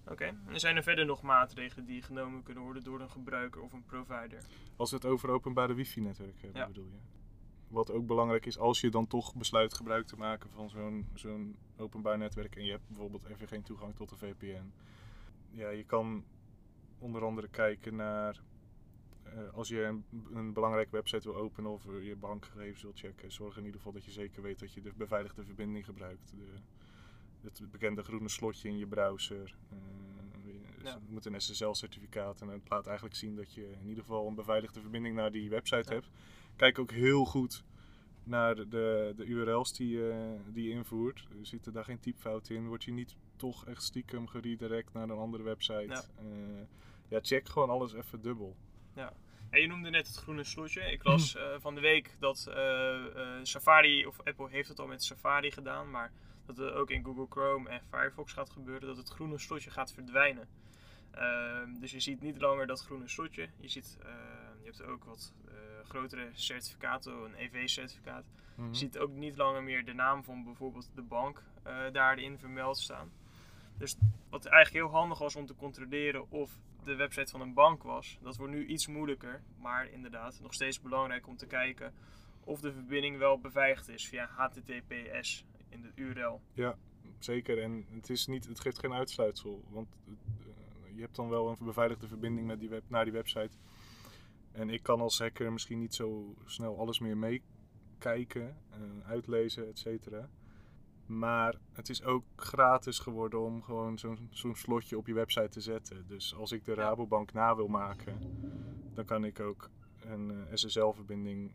Oké, 0.07 0.23
en 0.23 0.41
er 0.47 0.59
zijn 0.59 0.75
er 0.75 0.83
verder 0.83 1.05
nog 1.05 1.21
maatregelen 1.21 1.85
die 1.85 2.01
genomen 2.01 2.43
kunnen 2.43 2.63
worden 2.63 2.83
door 2.83 2.99
een 3.01 3.09
gebruiker 3.09 3.61
of 3.61 3.73
een 3.73 3.83
provider. 3.85 4.41
Als 4.75 4.89
we 4.89 4.95
het 4.95 5.05
over 5.05 5.29
openbare 5.29 5.73
wifi-netwerk 5.73 6.41
hebben, 6.41 6.61
Ja. 6.61 6.67
bedoel 6.67 6.85
je? 6.85 6.97
Wat 7.67 7.91
ook 7.91 8.07
belangrijk 8.07 8.45
is, 8.45 8.57
als 8.57 8.81
je 8.81 8.89
dan 8.89 9.07
toch 9.07 9.35
besluit 9.35 9.73
gebruik 9.73 10.05
te 10.07 10.15
maken 10.15 10.49
van 10.49 10.69
zo'n 10.69 11.07
zo'n 11.13 11.55
openbaar 11.77 12.17
netwerk 12.17 12.55
en 12.55 12.65
je 12.65 12.71
hebt 12.71 12.87
bijvoorbeeld 12.87 13.25
even 13.25 13.47
geen 13.47 13.63
toegang 13.63 13.95
tot 13.95 14.11
een 14.11 14.17
VPN. 14.17 14.71
Ja, 15.49 15.69
je 15.69 15.83
kan 15.83 16.23
onder 16.99 17.23
andere 17.23 17.47
kijken 17.47 17.95
naar 17.95 18.41
als 19.53 19.67
je 19.67 19.83
een, 19.83 20.03
een 20.33 20.53
belangrijke 20.53 20.91
website 20.91 21.31
wil 21.31 21.35
openen 21.41 21.71
of 21.71 21.87
eh, 21.87 22.05
je 22.07 22.15
bankgegevens 22.15 22.81
wil 22.81 22.91
checken. 22.95 23.31
Zorg 23.31 23.57
in 23.57 23.61
ieder 23.63 23.77
geval 23.77 23.93
dat 23.93 24.05
je 24.05 24.11
zeker 24.11 24.41
weet 24.41 24.59
dat 24.59 24.73
je 24.73 24.81
de 24.81 24.91
beveiligde 24.97 25.43
verbinding 25.43 25.85
gebruikt. 25.85 26.33
De, 26.37 26.45
het 27.41 27.71
bekende 27.71 28.03
groene 28.03 28.29
slotje 28.29 28.69
in 28.69 28.77
je 28.77 28.87
browser. 28.87 29.55
Eh, 29.69 29.77
Ja. 30.83 30.93
Het 30.93 31.09
moet 31.09 31.25
een 31.25 31.41
SSL-certificaat 31.41 32.41
en 32.41 32.47
het 32.47 32.69
laat 32.69 32.85
eigenlijk 32.87 33.15
zien 33.15 33.35
dat 33.35 33.53
je 33.53 33.71
in 33.81 33.87
ieder 33.87 34.03
geval 34.03 34.27
een 34.27 34.35
beveiligde 34.35 34.81
verbinding 34.81 35.15
naar 35.15 35.31
die 35.31 35.49
website 35.49 35.89
Ja. 35.89 35.93
hebt. 35.93 36.09
Kijk 36.55 36.79
ook 36.79 36.91
heel 36.91 37.25
goed 37.25 37.63
naar 38.23 38.55
de, 38.55 39.13
de, 39.15 39.25
URL's 39.25 39.73
die, 39.73 39.89
je- 39.89 40.37
die 40.53 40.63
je 40.67 40.73
invoert. 40.73 41.27
Zitten 41.41 41.73
daar 41.73 41.83
geen 41.83 41.99
typfouten 41.99 42.55
in? 42.55 42.67
Word 42.67 42.83
je 42.83 42.91
niet 42.91 43.15
toch 43.35 43.65
echt 43.65 43.83
stiekem 43.83 44.27
geredirect 44.27 44.93
naar 44.93 45.03
een 45.09 45.17
andere 45.17 45.43
website? 45.43 45.85
Ja. 45.87 46.03
Eh, 46.17 46.25
ja, 47.07 47.19
check 47.21 47.49
gewoon 47.49 47.69
alles 47.69 47.93
even 47.93 48.21
dubbel. 48.21 48.55
En 49.53 49.61
je 49.61 49.67
noemde 49.67 49.89
net 49.89 50.07
het 50.07 50.15
groene 50.15 50.43
slotje. 50.43 50.91
Ik 50.91 51.03
las 51.03 51.35
eh, 51.35 51.43
van 51.59 51.75
de 51.75 51.81
week 51.81 52.15
dat 52.19 52.47
eh, 52.47 53.05
eh, 53.05 53.39
Safari, 53.43 54.05
of 54.05 54.17
Apple 54.23 54.49
heeft 54.49 54.67
het 54.67 54.79
al 54.79 54.87
met 54.87 55.03
Safari 55.03 55.51
gedaan, 55.51 55.89
maar 55.91 56.11
dat 56.45 56.57
het 56.57 56.73
ook 56.73 56.89
in 56.89 57.03
Google 57.03 57.25
Chrome 57.29 57.69
en 57.69 57.81
Firefox 57.89 58.33
gaat 58.33 58.49
gebeuren, 58.49 58.87
dat 58.87 58.97
het 58.97 59.09
groene 59.09 59.37
slotje 59.37 59.69
gaat 59.69 59.93
verdwijnen. 59.93 60.47
Ehm, 61.11 61.79
dus 61.79 61.91
je 61.91 61.99
ziet 61.99 62.21
niet 62.21 62.41
langer 62.41 62.67
dat 62.67 62.81
groene 62.81 63.07
slotje. 63.07 63.49
Je, 63.59 63.67
ziet, 63.67 63.97
eh, 64.01 64.09
je 64.59 64.65
hebt 64.65 64.83
ook 64.83 65.03
wat 65.03 65.33
grotere 65.83 66.29
certificaten, 66.31 67.13
een 67.13 67.35
EV-certificaat. 67.37 68.25
Mhm. 68.55 68.67
Je 68.67 68.75
ziet 68.75 68.97
ook 68.97 69.11
niet 69.11 69.37
langer 69.37 69.63
meer 69.63 69.85
de 69.85 69.93
naam 69.93 70.23
van 70.23 70.43
bijvoorbeeld 70.43 70.89
de 70.95 71.01
bank 71.01 71.43
daarin 71.91 72.39
vermeld 72.39 72.77
staan. 72.77 73.11
Dus 73.77 73.97
wat 74.29 74.45
eigenlijk 74.45 74.85
heel 74.85 74.99
handig 74.99 75.17
was 75.17 75.35
om 75.35 75.45
te 75.45 75.55
controleren 75.55 76.31
of 76.31 76.57
de 76.85 76.95
website 76.95 77.31
van 77.31 77.41
een 77.41 77.53
bank 77.53 77.83
was, 77.83 78.17
dat 78.21 78.37
wordt 78.37 78.53
nu 78.53 78.65
iets 78.65 78.87
moeilijker. 78.87 79.43
Maar 79.57 79.89
inderdaad, 79.89 80.39
nog 80.41 80.53
steeds 80.53 80.81
belangrijk 80.81 81.27
om 81.27 81.37
te 81.37 81.47
kijken 81.47 81.93
of 82.43 82.61
de 82.61 82.73
verbinding 82.73 83.17
wel 83.17 83.39
beveiligd 83.39 83.89
is 83.89 84.07
via 84.07 84.29
HTTPS 84.35 85.45
in 85.69 85.81
de 85.81 85.91
URL. 85.95 86.41
Zeker, 87.19 87.61
en 87.61 87.85
het, 87.89 88.09
is 88.09 88.27
niet, 88.27 88.47
het 88.47 88.59
geeft 88.59 88.79
geen 88.79 88.93
uitsluitsel. 88.93 89.63
Want 89.69 89.87
eh, 90.07 90.95
je 90.95 91.01
hebt 91.01 91.15
dan 91.15 91.29
wel 91.29 91.49
een 91.49 91.65
beveiligde 91.65 92.07
verbinding 92.07 92.47
met 92.47 92.59
die 92.59 92.69
web, 92.69 92.83
naar 92.87 93.03
die 93.03 93.13
website. 93.13 93.57
En 94.51 94.69
ik 94.69 94.83
kan 94.83 95.01
als 95.01 95.19
hacker 95.19 95.51
misschien 95.53 95.79
niet 95.79 95.95
zo 95.95 96.35
snel 96.45 96.79
alles 96.79 96.99
meer 96.99 97.17
meekijken, 97.17 98.57
eh, 98.69 99.09
uitlezen, 99.09 99.67
et 99.67 99.79
cetera. 99.79 100.29
Maar 101.05 101.55
het 101.71 101.89
is 101.89 102.03
ook 102.03 102.23
gratis 102.35 102.99
geworden 102.99 103.41
om 103.41 103.61
gewoon 103.61 103.97
zo'n 103.97 104.27
zo'n 104.31 104.55
slotje 104.55 104.97
op 104.97 105.07
je 105.07 105.13
website 105.13 105.49
te 105.49 105.61
zetten. 105.61 106.07
Dus 106.07 106.35
als 106.35 106.51
ik 106.51 106.65
de 106.65 106.71
Ja. 106.71 106.77
Rabobank 106.77 107.33
na 107.33 107.55
wil 107.55 107.67
maken, 107.67 108.19
dan 108.93 109.05
kan 109.05 109.23
ik 109.25 109.39
ook 109.39 109.69
een 110.05 110.31
eh, 110.31 110.37
SSL-verbinding 110.53 111.51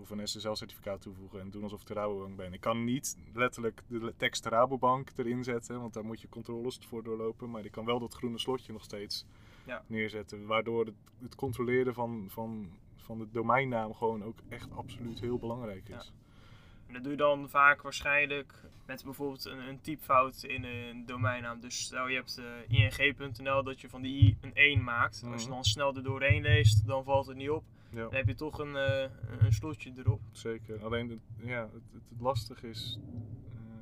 of 0.00 0.10
een 0.10 0.28
SSL-certificaat 0.28 1.00
toevoegen 1.00 1.40
en 1.40 1.50
doen 1.50 1.62
alsof 1.62 1.80
ik 1.80 1.86
de 1.86 1.94
Rabobank 1.94 2.36
ben. 2.36 2.52
Ik 2.52 2.60
kan 2.60 2.84
niet 2.84 3.16
letterlijk 3.32 3.82
de 3.86 4.14
tekst 4.16 4.46
Rabobank 4.46 5.10
erin 5.16 5.44
zetten, 5.44 5.80
want 5.80 5.94
daar 5.94 6.04
moet 6.04 6.20
je 6.20 6.28
controles 6.28 6.78
voor 6.88 7.02
doorlopen. 7.02 7.50
Maar 7.50 7.64
ik 7.64 7.70
kan 7.72 7.84
wel 7.84 7.98
dat 7.98 8.14
groene 8.14 8.38
slotje 8.38 8.72
nog 8.72 8.82
steeds 8.84 9.26
Ja. 9.66 9.84
neerzetten. 9.86 10.46
Waardoor 10.46 10.84
het, 10.84 10.94
het 11.22 11.34
controleren 11.34 11.94
van, 11.94 12.26
van, 12.30 12.68
van 12.96 13.18
de 13.18 13.30
domeinnaam 13.30 13.94
gewoon 13.94 14.24
ook 14.24 14.38
echt 14.48 14.70
absoluut 14.70 15.20
heel 15.20 15.38
belangrijk 15.38 15.88
is. 15.88 16.12
En 16.16 16.23
dat 16.94 17.02
doe 17.02 17.12
je 17.12 17.18
dan 17.18 17.48
vaak 17.48 17.82
waarschijnlijk 17.82 18.54
met 18.86 19.04
bijvoorbeeld 19.04 19.44
een, 19.44 19.58
een 19.68 19.80
typfout 19.80 20.42
in 20.42 20.64
een 20.64 21.06
domeinnaam. 21.06 21.60
Dus 21.60 21.78
stel 21.82 22.08
je 22.08 22.14
hebt 22.16 22.38
eh, 22.68 22.88
ing.nl 23.06 23.62
dat 23.62 23.80
je 23.80 23.88
van 23.88 24.02
die 24.02 24.22
i 24.22 24.36
een 24.40 24.54
1 24.54 24.84
maakt. 24.84 25.22
Als 25.32 25.42
je 25.42 25.46
Mhm. 25.46 25.54
dan 25.56 25.64
snel 25.64 25.94
er 25.96 26.02
doorheen 26.02 26.42
leest, 26.42 26.86
dan 26.86 27.04
valt 27.04 27.26
het 27.26 27.36
niet 27.36 27.50
op. 27.50 27.64
Ja, 27.90 28.02
Dan 28.02 28.14
heb 28.14 28.26
je 28.26 28.34
toch 28.34 28.58
een, 28.58 28.76
eh, 28.76 29.10
een- 29.40 29.52
slotje 29.52 29.92
erop. 29.96 30.20
zeker. 30.32 30.84
Alleen 30.84 31.08
het, 31.10 31.18
ja, 31.36 31.60
het, 31.72 32.02
het, 32.08 32.20
lastige 32.20 32.68
is 32.68 32.98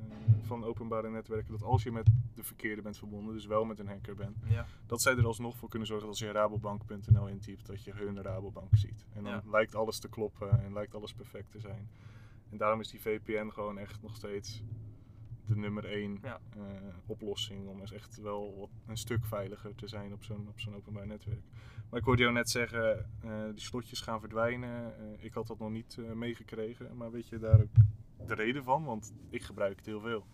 eh, 0.09 0.47
van 0.47 0.63
openbare 0.63 1.09
netwerken 1.09 1.51
dat 1.51 1.63
als 1.63 1.83
je 1.83 1.91
met 1.91 2.09
de 2.35 2.43
verkeerde 2.43 2.81
bent 2.81 2.97
verbonden, 2.97 3.33
dus 3.33 3.45
wel 3.45 3.65
met 3.65 3.79
een 3.79 3.87
hacker 3.87 4.15
bent, 4.15 4.37
Ja. 4.49 4.65
dat 4.87 5.01
zij 5.01 5.15
er 5.17 5.25
alsnog 5.25 5.57
voor 5.57 5.69
kunnen 5.69 5.87
zorgen 5.87 6.07
dat 6.07 6.15
als 6.19 6.27
je 6.27 6.33
rabobank.nl 6.33 7.27
intypt, 7.27 7.65
dat 7.65 7.83
je 7.83 7.93
hun 7.93 8.21
Rabobank 8.21 8.69
ziet. 8.75 9.05
En 9.13 9.23
dan 9.23 9.33
Ja. 9.33 9.43
lijkt 9.51 9.75
alles 9.75 9.99
te 9.99 10.09
kloppen 10.09 10.63
en 10.63 10.73
lijkt 10.73 10.95
alles 10.95 11.13
perfect 11.13 11.51
te 11.51 11.59
zijn. 11.59 11.87
En 12.53 12.59
daarom 12.59 12.79
is 12.79 12.87
die 12.89 13.01
VPN 13.01 13.49
gewoon 13.49 13.77
echt 13.77 14.01
nog 14.01 14.15
steeds 14.15 14.63
de 15.45 15.55
nummer 15.55 15.85
één 15.85 16.19
Ja. 16.21 16.39
eh, 16.57 16.61
oplossing 17.05 17.67
om 17.67 17.81
echt 17.81 18.17
wel 18.21 18.55
wat, 18.59 18.69
een 18.87 18.97
stuk 18.97 19.25
veiliger 19.25 19.75
te 19.75 19.87
zijn 19.87 20.13
op 20.13 20.23
zo'n 20.23 20.47
op 20.47 20.59
zo'n 20.59 20.75
openbaar 20.75 21.07
netwerk. 21.07 21.41
Maar 21.89 21.99
ik 21.99 22.05
hoorde 22.05 22.21
jou 22.21 22.33
net 22.33 22.49
zeggen, 22.49 23.09
eh, 23.23 23.43
die 23.51 23.59
slotjes 23.61 24.01
gaan 24.01 24.19
verdwijnen. 24.19 24.97
Eh, 24.97 25.23
ik 25.25 25.33
had 25.33 25.47
dat 25.47 25.59
nog 25.59 25.69
niet 25.71 25.97
meegekregen, 26.13 26.97
maar 26.97 27.11
weet 27.11 27.27
je 27.27 27.37
daar 27.39 27.61
ook 27.61 27.71
de 28.27 28.33
reden 28.33 28.63
van? 28.63 28.83
Want 28.83 29.13
ik 29.29 29.41
gebruik 29.43 29.75
het 29.75 29.85
heel 29.85 29.99
veel. 30.01 30.25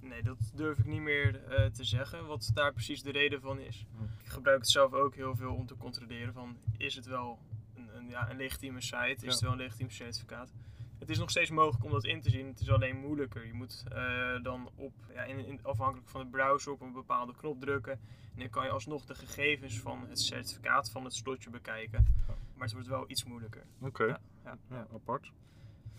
Nee, 0.00 0.22
dat 0.22 0.52
durf 0.54 0.78
ik 0.78 0.86
niet 0.86 1.00
meer 1.00 1.32
te 1.72 1.84
zeggen, 1.84 2.26
wat 2.26 2.50
daar 2.54 2.72
precies 2.72 3.02
de 3.02 3.10
reden 3.12 3.40
van 3.40 3.58
is. 3.60 3.86
Hm. 3.96 4.02
Ik 4.04 4.28
gebruik 4.30 4.58
het 4.58 4.68
zelf 4.70 4.92
ook 4.92 5.14
heel 5.14 5.36
veel 5.36 5.54
om 5.54 5.66
te 5.66 5.76
controleren 5.76 6.32
van, 6.32 6.56
is 6.76 6.94
het 6.94 7.06
wel 7.06 7.38
een, 7.74 7.96
een, 7.96 8.08
ja, 8.08 8.30
een 8.30 8.36
legitieme 8.36 8.80
site, 8.80 9.14
is 9.14 9.22
Ja. 9.22 9.28
het 9.30 9.40
wel 9.40 9.52
een 9.52 9.58
legitiem 9.58 9.90
certificaat. 9.90 10.52
Het 10.98 11.10
is 11.10 11.18
nog 11.18 11.30
steeds 11.30 11.50
mogelijk 11.50 11.84
om 11.84 11.90
dat 11.90 12.04
in 12.04 12.20
te 12.20 12.30
zien, 12.30 12.46
het 12.46 12.60
is 12.60 12.70
alleen 12.70 12.96
moeilijker. 12.96 13.46
Je 13.46 13.52
moet 13.52 13.84
eh, 13.92 14.42
dan 14.42 14.70
op, 14.76 14.92
ja, 15.14 15.22
in, 15.22 15.46
in- 15.46 15.60
afhankelijk 15.62 16.08
van 16.08 16.20
de 16.20 16.26
browser 16.26 16.72
op 16.72 16.80
een 16.80 16.92
bepaalde 16.92 17.32
knop 17.36 17.60
drukken. 17.60 17.92
En 18.34 18.38
dan 18.42 18.50
kan 18.50 18.64
je 18.64 18.70
alsnog 18.70 19.04
de 19.04 19.14
gegevens 19.14 19.80
van 19.80 20.06
het 20.08 20.20
certificaat 20.20 20.90
van 20.90 21.04
het 21.04 21.14
slotje 21.14 21.50
bekijken. 21.50 22.06
Maar 22.54 22.64
het 22.66 22.72
wordt 22.72 22.88
wel 22.88 23.04
iets 23.10 23.24
moeilijker. 23.24 23.62
Oké, 23.80 24.04
Ja, 24.04 24.20
ja, 24.44 24.56
ja, 24.70 24.76
ja. 24.76 24.86
apart. 24.94 25.30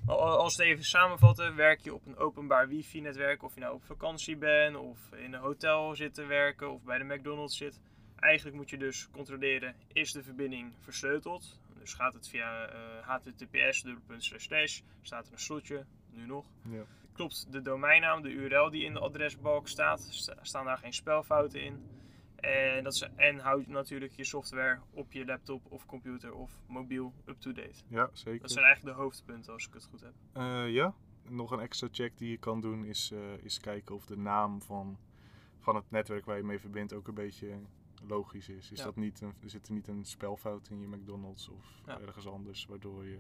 Al- 0.05 0.19
al- 0.21 0.37
Als 0.37 0.55
we 0.55 0.63
het 0.63 0.71
even 0.71 0.83
samenvatten, 0.85 1.55
werk 1.55 1.79
je 1.79 1.93
op 1.93 2.05
een 2.05 2.17
openbaar 2.17 2.67
wifi-netwerk, 2.67 3.43
of 3.43 3.53
je 3.53 3.59
nou 3.59 3.73
op 3.73 3.83
vakantie 3.83 4.35
bent, 4.37 4.75
of 4.75 5.11
in 5.11 5.33
een 5.33 5.39
hotel 5.39 5.95
zit 5.95 6.13
te 6.13 6.25
werken, 6.25 6.71
of 6.71 6.83
bij 6.83 6.97
de 6.97 7.03
McDonald's 7.03 7.57
zit. 7.57 7.79
Eigenlijk 8.15 8.55
moet 8.55 8.69
je 8.69 8.77
dus 8.77 9.09
controleren, 9.11 9.75
is 9.93 10.11
de 10.11 10.23
verbinding 10.23 10.73
versleuteld? 10.79 11.59
Dus 11.87 11.95
gaat 11.95 12.13
het 12.13 12.27
via 12.29 12.65
eh, 12.65 13.07
https 13.07 13.85
slash 14.37 14.81
staat 15.01 15.27
er 15.27 15.33
een 15.33 15.39
slotje, 15.39 15.85
nu 16.09 16.25
nog. 16.25 16.45
Ja. 16.61 16.83
Klopt 17.13 17.51
de 17.51 17.61
domeinnaam, 17.61 18.21
de 18.21 18.29
URL 18.29 18.69
die 18.69 18.83
in 18.83 18.93
de 18.93 18.99
adresbalk 18.99 19.67
staat, 19.67 20.01
sta- 20.01 20.37
staan 20.41 20.65
daar 20.65 20.77
geen 20.77 20.93
spelfouten 20.93 21.61
in. 21.61 21.85
En, 22.35 22.83
dat 22.83 22.93
is, 22.93 23.07
en 23.15 23.39
houd 23.39 23.67
natuurlijk 23.67 24.11
je 24.13 24.23
software 24.23 24.79
op 24.91 25.11
je 25.11 25.25
laptop 25.25 25.71
of 25.71 25.85
computer 25.85 26.33
of 26.33 26.51
mobiel 26.67 27.13
up-to-date. 27.25 27.83
Ja, 27.87 28.09
zeker. 28.13 28.41
Dat 28.41 28.51
zijn 28.51 28.65
eigenlijk 28.65 28.95
de 28.95 29.01
hoofdpunten 29.03 29.53
als 29.53 29.67
ik 29.67 29.73
het 29.73 29.83
goed 29.85 30.01
heb. 30.01 30.13
Eh, 30.33 30.69
ja, 30.69 30.93
nog 31.29 31.51
een 31.51 31.59
extra 31.59 31.87
check 31.91 32.17
die 32.17 32.29
je 32.29 32.37
kan 32.37 32.61
doen 32.61 32.85
is, 32.85 33.11
eh, 33.11 33.19
is 33.43 33.59
kijken 33.59 33.95
of 33.95 34.05
de 34.05 34.17
naam 34.17 34.61
van, 34.61 34.97
van 35.59 35.75
het 35.75 35.91
netwerk 35.91 36.25
waar 36.25 36.37
je 36.37 36.43
mee 36.43 36.59
verbindt 36.59 36.93
ook 36.93 37.07
een 37.07 37.13
beetje 37.13 37.59
logisch 38.07 38.49
is. 38.49 38.71
Is 38.71 38.79
Ja. 38.79 38.85
dat 38.85 38.95
niet 38.95 39.21
een, 39.21 39.33
zit 39.45 39.67
er 39.67 39.73
niet 39.73 39.87
een 39.87 40.05
spelfout 40.05 40.67
in 40.69 40.79
je 40.79 40.87
McDonald's 40.87 41.47
of 41.49 41.81
Ja. 41.85 41.99
ergens 41.99 42.27
anders, 42.27 42.65
waardoor 42.65 43.05
je 43.05 43.17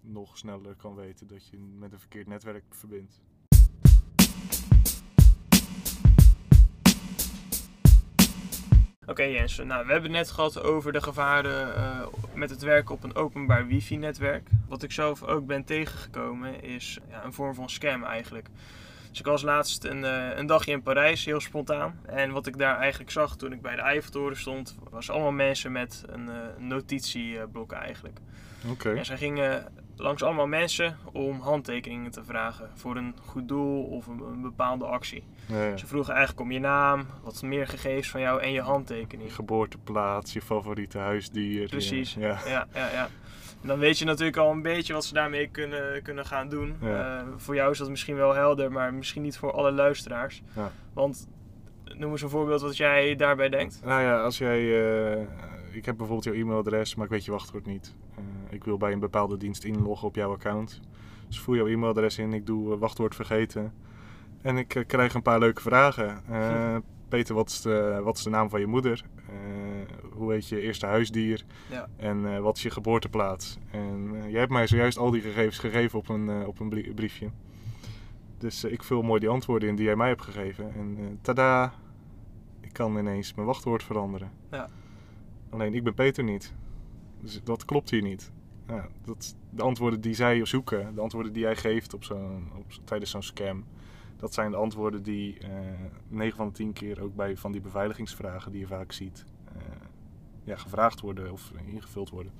nog 0.00 0.38
sneller 0.38 0.74
kan 0.74 0.94
weten 0.94 1.26
dat 1.26 1.46
je 1.46 1.56
met 1.58 1.92
een 1.92 1.98
verkeerd 2.00 2.26
netwerk 2.26 2.64
verbindt. 2.70 3.20
Oké 9.06 9.22
Jens, 9.22 9.56
nou, 9.56 9.86
we 9.86 9.92
hebben 9.92 10.10
het 10.10 10.18
net 10.20 10.30
gehad 10.30 10.62
over 10.62 10.92
de 10.92 11.02
gevaren 11.02 11.74
eh, 11.76 12.06
met 12.34 12.50
het 12.50 12.62
werken 12.62 12.94
op 12.94 13.02
een 13.02 13.14
openbaar 13.14 13.66
wifi-netwerk. 13.66 14.48
Wat 14.68 14.82
ik 14.82 14.92
zelf 14.92 15.22
ook 15.22 15.46
ben 15.46 15.64
tegengekomen 15.64 16.62
is 16.62 16.98
ja, 17.08 17.24
een 17.24 17.32
vorm 17.32 17.54
van 17.54 17.70
scam 17.70 18.02
eigenlijk. 18.04 18.48
Dus 19.10 19.18
ik 19.18 19.26
was 19.26 19.42
laatst 19.42 19.84
een, 19.84 20.04
eh, 20.04 20.36
een 20.36 20.46
dagje 20.46 20.72
in 20.72 20.82
Parijs, 20.82 21.24
heel 21.24 21.40
spontaan. 21.40 22.00
En 22.06 22.30
wat 22.30 22.46
ik 22.46 22.58
daar 22.58 22.78
eigenlijk 22.78 23.10
zag 23.10 23.36
toen 23.36 23.52
ik 23.52 23.62
bij 23.62 23.76
de 23.76 23.82
Eiffeltoren 23.82 24.36
stond, 24.36 24.78
was 24.90 25.10
allemaal 25.10 25.32
mensen 25.32 25.72
met 25.72 26.04
een 26.06 26.28
eh, 26.28 26.34
notitieblok 26.58 27.72
eigenlijk. 27.72 28.18
Oké. 28.70 28.92
En 28.92 29.04
zij 29.04 29.16
gingen 29.16 29.72
langs 29.96 30.22
allemaal 30.22 30.46
mensen 30.46 30.96
om 31.12 31.40
handtekeningen 31.40 32.10
te 32.10 32.24
vragen 32.24 32.70
voor 32.74 32.96
een 32.96 33.14
goed 33.24 33.48
doel 33.48 33.84
of 33.84 34.06
een, 34.06 34.20
een 34.20 34.42
bepaalde 34.42 34.84
actie. 34.84 35.24
Ja, 35.46 35.64
ja. 35.64 35.76
Ze 35.76 35.86
vroegen 35.86 36.14
eigenlijk 36.14 36.42
om 36.42 36.52
je 36.52 36.60
naam, 36.60 37.06
wat 37.22 37.42
meer 37.42 37.68
gegevens 37.68 38.10
van 38.10 38.20
jou 38.20 38.42
en 38.42 38.52
je 38.52 38.60
handtekening. 38.60 39.28
Je 39.28 39.34
geboorteplaats, 39.34 40.32
je 40.32 40.42
favoriete 40.42 40.98
huisdier. 40.98 41.68
Precies. 41.68 42.14
ja. 42.14 42.38
Ja, 42.46 42.66
ja, 42.74 42.90
ja. 42.92 43.08
Dan 43.62 43.78
weet 43.78 43.98
je 43.98 44.04
natuurlijk 44.04 44.36
al 44.36 44.50
een 44.50 44.62
beetje 44.62 44.92
wat 44.92 45.04
ze 45.04 45.14
daarmee 45.14 45.46
kunnen, 45.48 46.02
kunnen 46.02 46.26
gaan 46.26 46.48
doen. 46.48 46.76
Ja. 46.80 47.18
Eh, 47.20 47.26
voor 47.36 47.54
jou 47.54 47.70
is 47.70 47.78
dat 47.78 47.88
misschien 47.90 48.16
wel 48.16 48.34
helder, 48.34 48.72
maar 48.72 48.94
misschien 48.94 49.22
niet 49.22 49.36
voor 49.36 49.52
alle 49.52 49.72
luisteraars. 49.72 50.42
Ja. 50.56 50.70
Want 50.92 51.28
noem 51.84 52.10
eens 52.10 52.22
een 52.22 52.28
voorbeeld 52.28 52.60
wat 52.60 52.76
jij 52.76 53.16
daarbij 53.16 53.48
denkt. 53.48 53.80
Nou 53.84 54.02
ja, 54.02 54.22
als 54.22 54.38
jij. 54.38 54.58
eh, 55.12 55.26
ik 55.72 55.84
heb 55.86 55.96
bijvoorbeeld 55.96 56.24
jouw 56.34 56.42
e-mailadres, 56.42 56.94
maar 56.94 57.04
ik 57.04 57.10
weet 57.10 57.24
je 57.24 57.30
wachtwoord 57.30 57.66
niet. 57.66 57.94
Eh, 58.16 58.22
ik 58.50 58.64
wil 58.64 58.76
bij 58.76 58.92
een 58.92 58.98
bepaalde 59.00 59.36
dienst 59.36 59.64
inloggen 59.64 60.08
op 60.08 60.14
jouw 60.14 60.32
account. 60.32 60.80
Dus 61.28 61.40
voer 61.40 61.56
jouw 61.56 61.66
e-mailadres 61.66 62.18
in, 62.18 62.32
ik 62.32 62.46
doe 62.46 62.72
eh, 62.72 62.78
wachtwoord 62.78 63.14
vergeten. 63.14 63.72
En 64.42 64.56
ik 64.56 64.74
eh, 64.74 64.86
krijg 64.86 65.14
een 65.14 65.22
paar 65.22 65.38
leuke 65.38 65.60
vragen. 65.60 66.22
Eh, 66.30 66.76
Peter, 67.08 67.34
wat 67.34 67.48
is, 67.48 67.60
de, 67.60 68.00
wat 68.04 68.16
is 68.16 68.22
de 68.22 68.30
naam 68.30 68.50
van 68.50 68.60
je 68.60 68.66
moeder? 68.66 69.04
Eh, 69.88 70.12
hoe 70.12 70.32
heet 70.32 70.48
je 70.48 70.60
eerste 70.60 70.86
huisdier? 70.86 71.44
Ja. 71.70 71.88
En 71.96 72.34
eh, 72.34 72.40
wat 72.40 72.56
is 72.56 72.62
je 72.62 72.70
geboorteplaats? 72.70 73.58
En 73.70 74.10
eh, 74.14 74.30
jij 74.30 74.38
hebt 74.40 74.52
mij 74.52 74.66
zojuist 74.66 74.98
al 74.98 75.10
die 75.10 75.20
gegevens 75.20 75.58
gegeven 75.58 75.98
op 75.98 76.08
een, 76.08 76.46
op 76.46 76.60
een 76.60 76.68
brie- 76.68 76.94
briefje. 76.94 77.30
Dus 78.38 78.64
ik 78.64 78.82
vul 78.82 79.02
mooi 79.02 79.20
die 79.20 79.28
antwoorden 79.28 79.68
in 79.68 79.76
die 79.76 79.84
jij 79.84 79.96
mij 79.96 80.08
hebt 80.08 80.22
gegeven. 80.22 80.72
En 80.74 81.18
tada, 81.22 81.72
ik 82.60 82.72
kan 82.72 82.98
ineens 82.98 83.34
mijn 83.34 83.46
wachtwoord 83.46 83.82
veranderen. 83.82 84.30
Ja. 84.50 84.68
Alleen 85.50 85.74
ik 85.74 85.84
ben 85.84 85.94
Peter 85.94 86.24
niet. 86.24 86.54
Dus 87.20 87.42
dat 87.44 87.64
klopt 87.64 87.90
hier 87.90 88.02
niet. 88.02 88.32
Ja, 88.68 88.88
dat, 89.04 89.36
de 89.50 89.62
antwoorden 89.62 90.00
die 90.00 90.14
zij 90.14 90.44
zoeken, 90.44 90.94
de 90.94 91.00
antwoorden 91.00 91.32
die 91.32 91.42
jij 91.42 91.56
geeft 91.56 91.94
op 91.94 92.04
zo'n, 92.04 92.50
op, 92.56 92.64
tijdens 92.84 93.10
zo'n 93.10 93.22
scam, 93.22 93.64
dat 94.16 94.34
zijn 94.34 94.50
de 94.50 94.56
antwoorden 94.56 95.02
die 95.02 95.38
eh 95.38 95.48
9 96.08 96.36
van 96.36 96.46
de 96.46 96.52
10 96.52 96.72
keer 96.72 97.02
ook 97.02 97.14
bij 97.14 97.36
van 97.36 97.52
die 97.52 97.60
beveiligingsvragen 97.60 98.52
die 98.52 98.60
je 98.60 98.66
vaak 98.66 98.92
ziet, 98.92 99.24
ja, 100.44 100.56
gevraagd 100.56 101.00
worden 101.00 101.32
of 101.32 101.52
ingevuld 101.66 102.10
worden. 102.10 102.32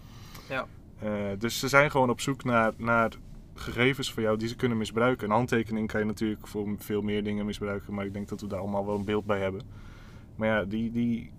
Ja. 0.49 0.67
Eh, 0.99 1.39
dus 1.39 1.59
ze 1.59 1.69
zijn 1.69 1.91
gewoon 1.91 2.11
op 2.11 2.21
zoek 2.21 2.45
naar, 2.45 2.73
naar 2.77 3.13
gegevens 3.55 4.13
van 4.13 4.23
jou 4.23 4.37
die 4.37 4.49
ze 4.49 4.57
kunnen 4.57 4.79
misbruiken. 4.79 5.27
Een 5.27 5.35
handtekening 5.35 5.89
kan 5.89 6.01
je 6.01 6.07
natuurlijk 6.07 6.47
voor 6.47 6.75
veel 6.79 7.03
meer 7.03 7.25
dingen 7.25 7.47
misbruiken, 7.47 7.95
maar 7.95 8.07
ik 8.07 8.13
denk 8.13 8.29
dat 8.29 8.41
we 8.41 8.47
daar 8.47 8.61
allemaal 8.61 8.87
wel 8.87 8.97
een 8.97 9.05
beeld 9.05 9.27
bij 9.27 9.41
hebben. 9.41 9.63
Maar 10.37 10.49
ja, 10.49 10.65
die, 10.65 10.91
die 10.91 11.33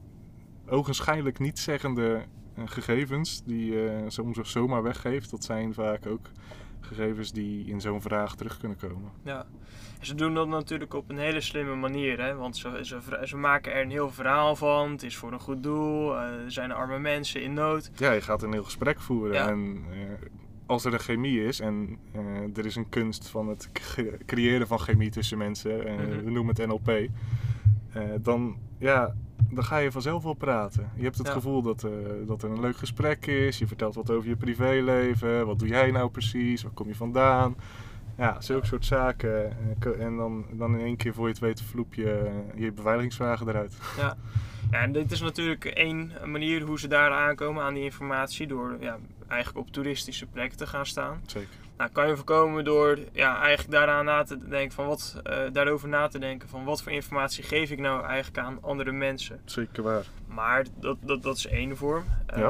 ogenschijnlijk 0.68 1.40
niet 1.40 1.60
zeggende 1.60 2.22
eh, 2.56 2.64
gegevens 2.66 3.44
die 3.46 3.72
je 3.72 4.06
soms 4.08 4.40
ook 4.40 4.46
zomaar 4.46 4.84
weggeeft, 4.84 5.32
dat 5.32 5.44
zijn 5.44 5.74
vaak 5.74 6.06
ook 6.06 6.30
gegevens 6.82 7.32
die 7.32 7.66
in 7.66 7.82
zo'n 7.82 8.02
vraag 8.02 8.36
terug 8.36 8.58
kunnen 8.58 8.78
komen. 8.78 9.12
Ja. 9.24 9.46
En 10.00 10.06
ze 10.06 10.16
doen 10.16 10.34
dat 10.34 10.48
natuurlijk 10.48 10.94
op 10.94 11.10
een 11.10 11.18
hele 11.18 11.42
slimme 11.42 11.76
manier, 11.76 12.22
hè? 12.22 12.36
want 12.36 12.58
ze, 12.58 12.80
ze, 12.82 13.20
ze 13.24 13.38
maken 13.38 13.74
er 13.74 13.82
een 13.82 13.90
heel 13.90 14.10
verhaal 14.12 14.56
van. 14.56 14.92
Het 14.92 15.04
is 15.04 15.16
voor 15.18 15.32
een 15.32 15.40
goed 15.40 15.64
doel, 15.64 16.16
eh, 16.18 16.22
er 16.24 16.52
zijn 16.52 16.72
arme 16.72 17.00
mensen 17.00 17.42
in 17.44 17.54
nood. 17.54 17.92
Ja, 17.96 18.12
je 18.12 18.22
gaat 18.22 18.44
een 18.44 18.52
heel 18.54 18.64
gesprek 18.64 19.00
voeren. 19.00 19.34
Ja. 19.34 19.50
En 19.50 19.84
eh, 19.92 19.98
als 20.66 20.86
er 20.86 20.94
een 20.94 21.00
chemie 21.00 21.44
is 21.46 21.60
en 21.60 21.98
eh, 22.14 22.58
er 22.58 22.66
is 22.66 22.76
een 22.76 22.90
kunst 22.90 23.30
van 23.30 23.48
het 23.48 23.70
creëren 24.26 24.68
van 24.68 24.80
chemie 24.80 25.10
tussen 25.10 25.38
mensen, 25.38 25.78
Mhm. 25.78 26.24
we 26.24 26.32
noemen 26.32 26.56
het 26.56 26.68
NLP, 26.68 27.08
dan, 28.22 28.58
ja, 28.78 29.16
dan 29.50 29.64
ga 29.64 29.78
je 29.78 29.92
vanzelf 29.92 30.24
wel 30.24 30.34
praten. 30.34 30.90
Je 30.96 31.04
hebt 31.04 31.18
het 31.18 31.28
Ja. 31.28 31.34
gevoel 31.34 31.62
dat, 31.62 31.84
eh, 31.84 31.92
dat 32.26 32.44
er 32.44 32.50
een 32.52 32.60
leuk 32.60 32.78
gesprek 32.78 33.26
is. 33.26 33.58
Je 33.58 33.68
vertelt 33.68 33.96
wat 33.96 34.12
over 34.12 34.30
je 34.30 34.36
privéleven. 34.36 35.46
Wat 35.46 35.60
doe 35.60 35.68
jij 35.68 35.92
nou 35.92 36.10
precies? 36.10 36.64
Waar 36.64 36.72
kom 36.72 36.88
je 36.88 36.96
vandaan? 36.96 37.56
Ja, 38.18 38.42
zulke 38.42 38.66
soort 38.66 38.86
zaken. 38.86 39.58
En 40.00 40.18
dan, 40.18 40.46
dan 40.52 40.74
in 40.78 40.86
één 40.86 40.98
keer 40.98 41.14
voor 41.14 41.26
je 41.26 41.32
het 41.32 41.42
weet 41.42 41.62
vloep 41.62 41.94
je 41.94 42.12
eh, 42.56 42.62
je 42.62 42.72
beveiligingsvragen 42.72 43.48
eruit. 43.48 43.78
Ja. 43.98 44.18
ja, 44.72 44.80
en 44.82 44.92
dit 44.92 45.12
is 45.12 45.22
natuurlijk 45.22 45.66
één 45.66 46.12
manier 46.26 46.62
hoe 46.62 46.80
ze 46.80 46.88
daar 46.88 47.12
aankomen 47.12 47.64
aan 47.64 47.74
die 47.74 47.84
informatie. 47.84 48.48
Door 48.48 48.78
ja, 48.80 48.98
eigenlijk 49.28 49.68
op 49.68 49.74
toeristische 49.74 50.26
plekken 50.26 50.58
te 50.58 50.68
gaan 50.68 50.86
staan. 50.86 51.22
Zeker. 51.26 51.50
Nou, 51.82 51.94
kan 51.94 52.08
je 52.08 52.16
voorkomen 52.16 52.64
door 52.64 53.00
ja, 53.14 53.40
eigenlijk 53.42 53.72
daaraan 53.72 54.06
na 54.06 54.24
te 54.24 54.48
denken 54.48 54.72
van 54.72 54.86
wat, 54.86 55.20
eh, 55.24 55.38
daarover 55.52 55.88
na 55.88 56.08
te 56.08 56.20
denken 56.20 56.50
van 56.50 56.64
wat 56.64 56.82
voor 56.84 56.92
informatie 56.92 57.44
geef 57.44 57.72
ik 57.72 57.80
nou 57.80 58.06
eigenlijk 58.06 58.46
aan 58.46 58.58
andere 58.62 58.92
mensen. 58.92 59.42
Zeker 59.46 59.84
waar. 59.84 60.06
Maar 60.28 60.66
dat, 60.80 60.98
dat, 61.02 61.24
dat 61.24 61.38
is 61.38 61.48
één 61.48 61.78
vorm. 61.78 62.04
Eh, 62.26 62.48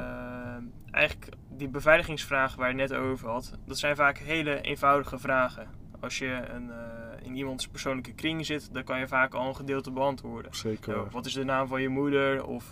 eigenlijk 0.91 1.31
die 1.49 1.67
beveiligingsvragen 1.69 2.59
waar 2.59 2.69
je 2.69 2.75
net 2.75 2.93
over 2.93 3.29
had, 3.29 3.57
dat 3.65 3.77
zijn 3.77 3.95
vaak 3.95 4.17
hele 4.17 4.61
eenvoudige 4.61 5.17
vragen. 5.17 5.67
Als 5.99 6.17
je 6.17 6.41
een, 6.53 6.71
eh, 6.71 7.25
in 7.25 7.35
iemands 7.35 7.67
persoonlijke 7.67 8.13
kring 8.13 8.45
zit, 8.45 8.73
dan 8.73 8.83
kan 8.83 8.99
je 8.99 9.07
vaak 9.07 9.33
al 9.33 9.47
een 9.47 9.55
gedeelte 9.55 9.91
beantwoorden. 9.91 10.55
Zeker 10.55 10.95
waar. 10.95 11.09
wat 11.11 11.25
is 11.25 11.33
de 11.33 11.43
naam 11.43 11.67
van 11.67 11.81
je 11.81 11.89
moeder 11.89 12.45
of 12.45 12.71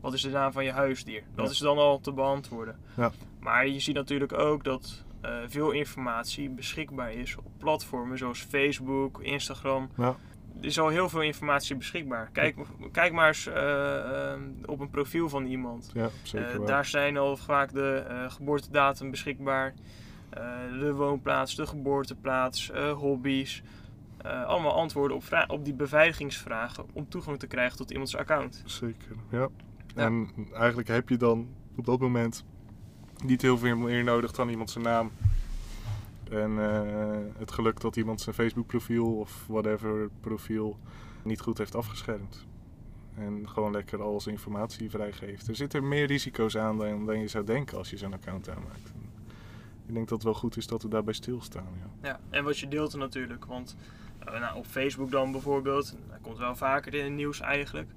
wat 0.00 0.12
is 0.12 0.22
de 0.22 0.30
naam 0.30 0.52
van 0.52 0.64
je 0.64 0.72
huisdier? 0.72 1.22
Dat 1.34 1.44
Ja. 1.44 1.50
is 1.50 1.58
dan 1.58 1.78
al 1.78 2.00
te 2.00 2.12
beantwoorden. 2.12 2.78
Ja. 2.96 3.10
Maar 3.40 3.66
je 3.66 3.80
ziet 3.80 3.94
natuurlijk 3.94 4.32
ook 4.38 4.64
dat 4.64 5.04
eh, 5.24 5.36
veel 5.46 5.70
informatie 5.70 6.50
beschikbaar 6.50 7.12
is 7.12 7.36
op 7.36 7.52
platformen 7.58 8.18
zoals 8.18 8.40
Facebook, 8.40 9.22
Instagram. 9.22 9.90
Ja. 9.96 10.16
Er 10.60 10.64
is 10.66 10.78
al 10.78 10.88
heel 10.88 11.08
veel 11.08 11.22
informatie 11.22 11.76
beschikbaar. 11.76 12.28
Kijk, 12.32 12.56
kijk 12.92 13.12
maar 13.12 13.28
eens 13.28 13.46
eh, 13.46 14.32
eh, 14.32 14.40
op 14.66 14.80
een 14.80 14.90
profiel 14.90 15.28
van 15.28 15.44
iemand. 15.44 15.90
Ja, 15.94 16.08
zeker 16.22 16.66
daar 16.66 16.84
zijn 16.84 17.16
al 17.16 17.36
vaak 17.36 17.72
de 17.72 18.04
geboortedatum 18.28 19.10
beschikbaar, 19.10 19.74
de 20.78 20.92
woonplaats, 20.94 21.54
de 21.56 21.66
geboorteplaats, 21.66 22.70
hobby's. 22.94 23.62
Allemaal 24.22 24.74
antwoorden 24.74 25.16
op, 25.16 25.44
op 25.46 25.64
die 25.64 25.74
beveiligingsvragen 25.74 26.84
om 26.92 27.08
toegang 27.08 27.38
te 27.38 27.46
krijgen 27.46 27.76
tot 27.76 27.90
iemands 27.90 28.16
account. 28.16 28.62
Zeker, 28.64 29.16
ja. 29.30 29.48
Ja. 29.94 30.04
En 30.04 30.28
eigenlijk 30.52 30.88
heb 30.88 31.08
je 31.08 31.16
dan 31.16 31.48
op 31.76 31.84
dat 31.84 32.00
moment 32.00 32.44
niet 33.24 33.42
heel 33.42 33.58
veel 33.58 33.76
meer 33.76 34.04
nodig 34.04 34.32
dan 34.32 34.48
iemand 34.48 34.70
zijn 34.70 34.84
naam. 34.84 35.10
En 36.30 36.58
eh, 36.58 37.38
het 37.38 37.52
geluk 37.52 37.80
dat 37.80 37.96
iemand 37.96 38.20
zijn 38.20 38.34
Facebook 38.34 38.66
profiel 38.66 39.16
of 39.16 39.44
whatever 39.46 40.08
profiel 40.20 40.78
niet 41.22 41.40
goed 41.40 41.58
heeft 41.58 41.74
afgeschermd. 41.74 42.46
En 43.14 43.48
gewoon 43.48 43.72
lekker 43.72 44.02
al 44.02 44.20
zijn 44.20 44.34
informatie 44.34 44.90
vrijgeeft. 44.90 45.48
Er 45.48 45.56
zitten 45.56 45.88
meer 45.88 46.06
risico's 46.06 46.56
aan 46.56 46.78
dan, 46.78 47.06
dan 47.06 47.20
je 47.20 47.28
zou 47.28 47.44
denken 47.44 47.78
als 47.78 47.90
je 47.90 47.96
zo'n 47.96 48.12
account 48.12 48.48
aanmaakt. 48.48 48.92
Ik 49.86 49.94
denk 49.94 50.08
dat 50.08 50.18
het 50.18 50.22
wel 50.22 50.34
goed 50.34 50.56
is 50.56 50.66
dat 50.66 50.82
we 50.82 50.88
daarbij 50.88 51.14
stilstaan. 51.14 51.68
Ja. 51.78 52.08
Ja, 52.08 52.20
en 52.30 52.44
wat 52.44 52.58
je 52.58 52.68
deelt 52.68 52.96
natuurlijk, 52.96 53.44
want 53.44 53.76
eh, 54.18 54.40
nou, 54.40 54.56
op 54.56 54.66
Facebook 54.66 55.10
dan 55.10 55.32
bijvoorbeeld, 55.32 55.96
dat 56.10 56.18
komt 56.20 56.38
wel 56.38 56.56
vaker 56.56 56.94
in 56.94 57.04
het 57.04 57.12
nieuws 57.12 57.40
eigenlijk. 57.40 57.90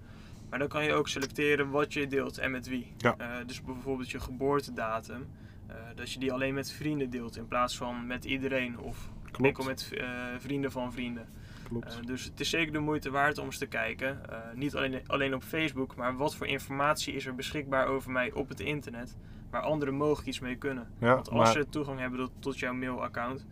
Maar 0.49 0.59
dan 0.59 0.67
kan 0.67 0.83
je 0.83 0.93
ook 0.93 1.07
selecteren 1.07 1.69
wat 1.69 1.93
je 1.93 2.07
deelt 2.07 2.37
en 2.37 2.51
met 2.51 2.67
wie. 2.67 2.93
Ja. 2.97 3.15
Eh, 3.17 3.27
dus 3.45 3.61
bijvoorbeeld 3.61 4.11
je 4.11 4.19
geboortedatum. 4.19 5.27
Eh, 5.67 5.75
dat 5.95 6.11
je 6.11 6.19
die 6.19 6.33
alleen 6.33 6.53
met 6.53 6.71
vrienden 6.71 7.09
deelt 7.09 7.37
in 7.37 7.47
plaats 7.47 7.77
van 7.77 8.07
met 8.07 8.25
iedereen 8.25 8.79
of 8.79 9.09
enkel 9.41 9.63
met 9.63 9.91
eh, 9.93 10.09
vrienden 10.37 10.71
van 10.71 10.93
vrienden. 10.93 11.27
klopt. 11.63 12.07
Dus 12.07 12.23
het 12.23 12.39
is 12.39 12.49
zeker 12.49 12.73
de 12.73 12.79
moeite 12.79 13.09
waard 13.09 13.37
om 13.37 13.45
eens 13.45 13.57
te 13.57 13.65
kijken. 13.65 14.21
Niet 14.53 14.75
alleen, 14.75 15.01
alleen 15.07 15.33
op 15.33 15.43
Facebook, 15.43 15.95
maar 15.95 16.17
wat 16.17 16.35
voor 16.35 16.47
informatie 16.47 17.13
is 17.13 17.25
er 17.25 17.35
beschikbaar 17.35 17.87
over 17.87 18.11
mij 18.11 18.31
op 18.31 18.49
het 18.49 18.59
internet. 18.59 19.15
Waar 19.49 19.61
anderen 19.61 19.93
mogelijk 19.93 20.27
iets 20.27 20.39
mee 20.39 20.55
kunnen. 20.55 20.87
ja, 20.99 21.13
Want 21.13 21.29
als 21.29 21.37
maar 21.37 21.51
ze 21.51 21.69
toegang 21.69 21.99
hebben 21.99 22.19
tot, 22.19 22.31
tot 22.39 22.59
jouw 22.59 22.73
mailaccount, 22.73 23.45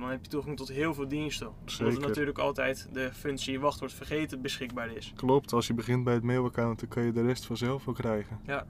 dan 0.00 0.10
heb 0.10 0.24
je 0.24 0.30
toegang 0.30 0.56
tot 0.56 0.68
heel 0.68 0.94
veel 0.94 1.08
diensten. 1.08 1.46
Omdat 1.46 1.64
er 1.66 1.92
Zeker. 1.92 2.00
natuurlijk 2.00 2.38
altijd 2.38 2.88
de 2.92 3.12
functie 3.12 3.60
wachtwoord 3.60 3.92
vergeten 3.92 4.42
beschikbaar 4.42 4.96
is. 4.96 5.12
klopt, 5.16 5.52
als 5.52 5.66
je 5.66 5.74
begint 5.74 6.04
bij 6.04 6.14
het 6.14 6.22
mailaccount, 6.22 6.80
dan 6.80 6.88
kan 6.88 7.02
je 7.02 7.12
de 7.12 7.22
rest 7.22 7.46
vanzelf 7.46 7.84
wel 7.84 7.94
krijgen. 7.94 8.40
Ja. 8.46 8.66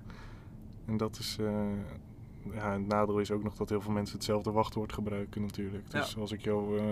En 0.87 0.97
dat 0.97 1.19
is, 1.19 1.37
eh, 1.41 1.73
ja, 2.53 2.73
het 2.73 2.87
nadeel 2.87 3.19
is 3.19 3.31
ook 3.31 3.43
nog 3.43 3.55
dat 3.55 3.69
heel 3.69 3.81
veel 3.81 3.93
mensen 3.93 4.17
hetzelfde 4.17 4.51
wachtwoord 4.51 4.93
gebruiken 4.93 5.43
natuurlijk. 5.43 5.91
Dus 5.91 6.17
als 6.17 6.33
ik 6.33 6.41
jouw 6.41 6.77
eh, 6.77 6.85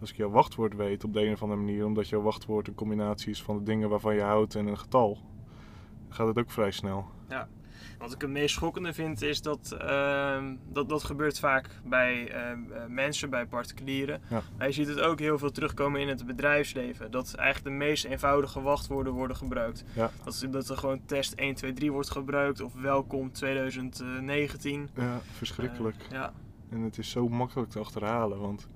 als 0.00 0.10
ik 0.10 0.16
jouw 0.16 0.30
wachtwoord 0.30 0.76
weet 0.76 1.04
op 1.04 1.12
de 1.12 1.26
een 1.26 1.32
of 1.32 1.42
andere 1.42 1.60
manier, 1.60 1.84
omdat 1.84 2.08
jouw 2.08 2.20
wachtwoord 2.20 2.68
een 2.68 2.74
combinatie 2.74 3.30
is 3.30 3.42
van 3.42 3.58
de 3.58 3.62
dingen 3.62 3.88
waarvan 3.88 4.14
je 4.14 4.20
houdt 4.20 4.54
en 4.54 4.66
een 4.66 4.78
getal, 4.78 5.18
gaat 6.08 6.26
het 6.26 6.38
ook 6.38 6.50
vrij 6.50 6.70
snel. 6.70 7.06
Wat 8.00 8.12
ik 8.12 8.20
het 8.20 8.30
meest 8.30 8.54
schokkende 8.54 8.92
vind 8.92 9.22
is 9.22 9.42
dat 9.42 9.72
ehm, 9.78 10.54
dat, 10.72 10.88
dat 10.88 11.04
gebeurt 11.04 11.38
vaak 11.38 11.68
bij 11.84 12.28
ehm, 12.28 12.72
eh, 12.72 12.86
mensen, 12.88 13.30
bij 13.30 13.46
particulieren. 13.46 14.20
Ja. 14.28 14.42
Maar 14.58 14.66
je 14.66 14.72
ziet 14.72 14.88
het 14.88 15.00
ook 15.00 15.18
heel 15.18 15.38
veel 15.38 15.50
terugkomen 15.50 16.00
in 16.00 16.08
het 16.08 16.26
bedrijfsleven. 16.26 17.10
Dat 17.10 17.34
eigenlijk 17.34 17.68
de 17.68 17.84
meest 17.84 18.04
eenvoudige 18.04 18.60
wachtwoorden 18.60 19.12
worden 19.12 19.36
gebruikt. 19.36 19.84
Ja. 19.92 20.10
Dat, 20.24 20.46
dat 20.50 20.68
er 20.68 20.76
gewoon 20.76 21.00
test 21.06 21.32
1, 21.32 21.54
2, 21.54 21.72
3 21.72 21.92
wordt 21.92 22.10
gebruikt 22.10 22.60
of 22.60 22.72
welkom 22.74 23.32
2019. 23.32 24.88
Ja, 24.94 25.20
verschrikkelijk. 25.36 25.96
Eh, 26.02 26.10
ja, 26.10 26.32
En 26.70 26.80
het 26.80 26.98
is 26.98 27.10
zo 27.10 27.28
makkelijk 27.28 27.70
te 27.70 27.78
achterhalen, 27.78 28.38
want 28.38 28.68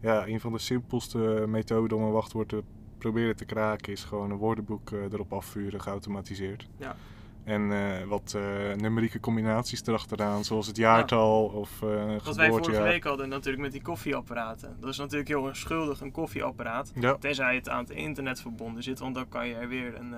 ja, 0.00 0.26
een 0.26 0.40
van 0.40 0.52
de 0.52 0.58
simpelste 0.58 1.18
methoden 1.48 1.96
om 1.96 2.02
een 2.02 2.12
wachtwoord 2.12 2.48
te 2.48 2.62
proberen 2.98 3.36
te 3.36 3.44
kraken 3.44 3.92
is 3.92 4.04
gewoon 4.04 4.30
een 4.30 4.36
woordenboek 4.36 4.90
eh, 4.90 5.02
erop 5.02 5.32
afvuren, 5.32 5.80
geautomatiseerd. 5.80 6.68
Ja. 6.76 6.96
En 7.44 7.72
eh, 7.72 8.06
wat 8.06 8.34
eh, 8.36 8.76
numerieke 8.76 9.20
combinaties 9.20 9.86
erachteraan, 9.86 10.44
zoals 10.44 10.66
het 10.66 10.76
jaartal 10.76 11.44
of 11.44 11.82
eh 11.82 11.88
Wat 11.88 11.96
wij 11.96 12.12
vorige 12.18 12.36
geboortejaar. 12.46 12.82
week 12.82 13.04
hadden 13.04 13.28
natuurlijk 13.28 13.62
met 13.62 13.72
die 13.72 13.82
koffieapparaten. 13.82 14.76
Dat 14.80 14.90
is 14.90 14.98
natuurlijk 14.98 15.28
heel 15.28 15.42
onschuldig, 15.42 16.00
een 16.00 16.12
koffieapparaat. 16.12 16.92
Ja, 16.94 17.16
Tenzij 17.16 17.54
het 17.54 17.68
aan 17.68 17.78
het 17.78 17.90
internet 17.90 18.40
verbonden 18.40 18.82
zit, 18.82 18.98
want 18.98 19.14
dan 19.14 19.28
kan 19.28 19.48
je 19.48 19.54
er 19.54 19.68
weer 19.68 19.94
een. 19.94 20.14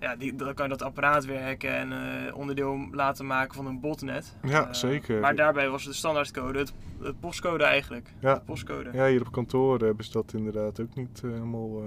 ja, 0.00 0.16
die, 0.16 0.36
dan 0.36 0.54
kan 0.54 0.64
je 0.64 0.76
dat 0.76 0.82
apparaat 0.82 1.24
weer 1.24 1.42
hacken 1.42 1.74
en 1.74 2.34
onderdeel 2.34 2.88
laten 2.92 3.26
maken 3.26 3.54
van 3.54 3.66
een 3.66 3.80
botnet. 3.80 4.36
ja 4.42 4.72
zeker. 4.72 5.20
Maar 5.20 5.36
daarbij 5.36 5.68
was 5.68 5.84
de 5.84 5.92
standaardcode 5.92 6.58
het, 6.58 6.72
het 7.02 7.20
postcode 7.20 7.64
eigenlijk. 7.64 8.12
Ja. 8.18 8.34
De 8.34 8.40
postcode. 8.40 8.90
Ja, 8.92 9.06
hier 9.06 9.20
op 9.20 9.32
kantoor 9.32 9.78
hebben 9.80 10.04
ze 10.04 10.12
dat 10.12 10.32
inderdaad 10.32 10.80
ook 10.80 10.94
niet 10.94 11.20
helemaal 11.22 11.82
eh 11.82 11.84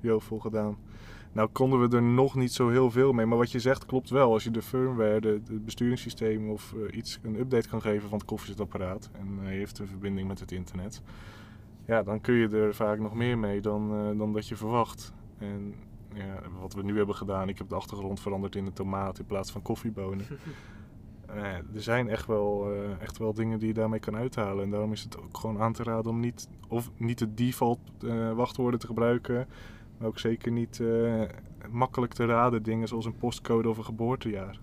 jovel 0.00 0.38
gedaan. 0.38 0.76
Nou 1.36 1.48
konden 1.52 1.88
we 1.88 1.96
er 1.96 2.02
nog 2.02 2.34
niet 2.34 2.52
zo 2.52 2.68
heel 2.68 2.90
veel 2.90 3.12
mee, 3.12 3.26
maar 3.26 3.38
wat 3.38 3.50
je 3.50 3.60
zegt 3.60 3.86
klopt 3.86 4.10
wel. 4.10 4.32
Als 4.32 4.44
je 4.44 4.50
de 4.50 4.62
firmware, 4.62 5.20
de, 5.20 5.28
het 5.28 5.64
besturingssysteem 5.64 6.50
of 6.50 6.72
eh, 6.72 6.96
iets, 6.96 7.18
een 7.22 7.38
update 7.38 7.68
kan 7.68 7.80
geven 7.80 8.08
van 8.08 8.18
het 8.18 8.26
koffiezetapparaat 8.26 9.10
en 9.12 9.38
hij 9.42 9.54
heeft 9.54 9.78
een 9.78 9.86
verbinding 9.86 10.28
met 10.28 10.40
het 10.40 10.52
internet, 10.52 11.02
ja, 11.86 12.02
dan 12.02 12.20
kun 12.20 12.34
je 12.34 12.48
er 12.48 12.74
vaak 12.74 12.98
nog 12.98 13.14
meer 13.14 13.38
mee 13.38 13.60
dan, 13.60 13.92
eh, 13.92 14.18
dan 14.18 14.32
dat 14.32 14.48
je 14.48 14.56
verwacht. 14.56 15.12
En 15.38 15.74
ja, 16.14 16.40
wat 16.60 16.74
we 16.74 16.82
nu 16.82 16.96
hebben 16.96 17.14
gedaan, 17.14 17.48
ik 17.48 17.58
heb 17.58 17.68
de 17.68 17.74
achtergrond 17.74 18.20
veranderd 18.20 18.56
in 18.56 18.66
een 18.66 18.72
tomaat 18.72 19.18
in 19.18 19.26
plaats 19.26 19.50
van 19.50 19.62
koffiebonen. 19.62 20.26
Eh, 21.26 21.54
er 21.74 21.82
zijn 21.82 22.08
echt 22.08 22.26
wel, 22.26 22.72
eh, 22.72 23.00
echt 23.00 23.18
wel 23.18 23.34
dingen 23.34 23.58
die 23.58 23.68
je 23.68 23.74
daarmee 23.74 24.00
kan 24.00 24.16
uithalen. 24.16 24.64
En 24.64 24.70
daarom 24.70 24.92
is 24.92 25.02
het 25.02 25.18
ook 25.18 25.36
gewoon 25.36 25.60
aan 25.60 25.72
te 25.72 25.82
raden 25.82 26.10
om 26.10 26.20
niet, 26.20 26.48
of 26.68 26.90
niet 26.96 27.18
de 27.18 27.34
default 27.34 27.78
eh, 28.04 28.32
wachtwoorden 28.32 28.80
te 28.80 28.86
gebruiken. 28.86 29.48
Maar 29.98 30.08
ook 30.08 30.18
zeker 30.18 30.52
niet 30.52 30.80
eh, 30.80 31.22
makkelijk 31.70 32.12
te 32.12 32.26
raden 32.26 32.62
dingen 32.62 32.88
zoals 32.88 33.04
een 33.04 33.16
postcode 33.16 33.68
of 33.68 33.78
een 33.78 33.84
geboortejaar. 33.84 34.58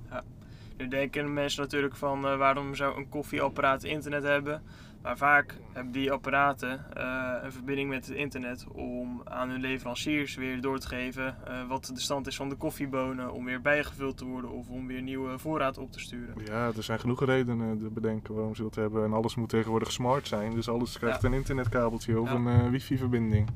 Nu 0.78 0.88
denken 0.88 1.34
mensen 1.34 1.62
natuurlijk 1.62 1.96
van 1.96 2.28
eh, 2.28 2.38
waarom 2.38 2.76
zou 2.76 2.98
een 2.98 3.10
koffieapparaat 3.10 3.84
internet 3.84 4.24
hebben. 4.24 4.62
Maar 5.02 5.18
vaak 5.18 5.58
hebben 5.74 5.94
die 5.94 6.12
apparaten 6.12 6.86
eh, 6.94 7.34
een 7.44 7.52
verbinding 7.52 7.90
met 7.90 8.06
het 8.08 8.16
internet 8.16 8.66
om 8.72 9.22
aan 9.24 9.50
hun 9.50 9.62
leveranciers 9.62 10.36
weer 10.36 10.62
door 10.62 10.80
te 10.80 10.88
geven 10.88 11.36
wat 11.68 11.86
de 11.94 12.00
stand 12.00 12.28
is 12.28 12.36
van 12.36 12.50
de 12.50 12.56
koffiebonen. 12.56 13.34
Om 13.34 13.46
weer 13.46 13.62
bijgevuld 13.62 14.18
te 14.18 14.26
worden 14.26 14.52
of 14.52 14.70
om 14.70 14.88
weer 14.88 15.02
nieuwe 15.02 15.40
voorraad 15.40 15.78
op 15.78 15.92
te 15.92 16.00
sturen. 16.00 16.36
Ja, 16.46 16.72
er 16.76 16.84
zijn 16.84 17.00
genoeg 17.00 17.26
redenen 17.26 17.80
te 17.80 17.90
bedenken 17.90 18.34
waarom 18.34 18.56
ze 18.56 18.62
dat 18.62 18.76
hebben. 18.76 19.04
En 19.04 19.14
alles 19.14 19.36
moet 19.36 19.50
tegenwoordig 19.50 19.92
smart 19.92 20.28
zijn. 20.28 20.54
Dus 20.54 20.70
alles 20.70 20.98
krijgt 20.98 21.22
Ja. 21.22 21.28
een 21.28 21.34
internetkabeltje 21.34 22.20
of 22.20 22.30
Ja. 22.30 22.36
een 22.36 22.72
wifi-verbinding. 22.72 23.48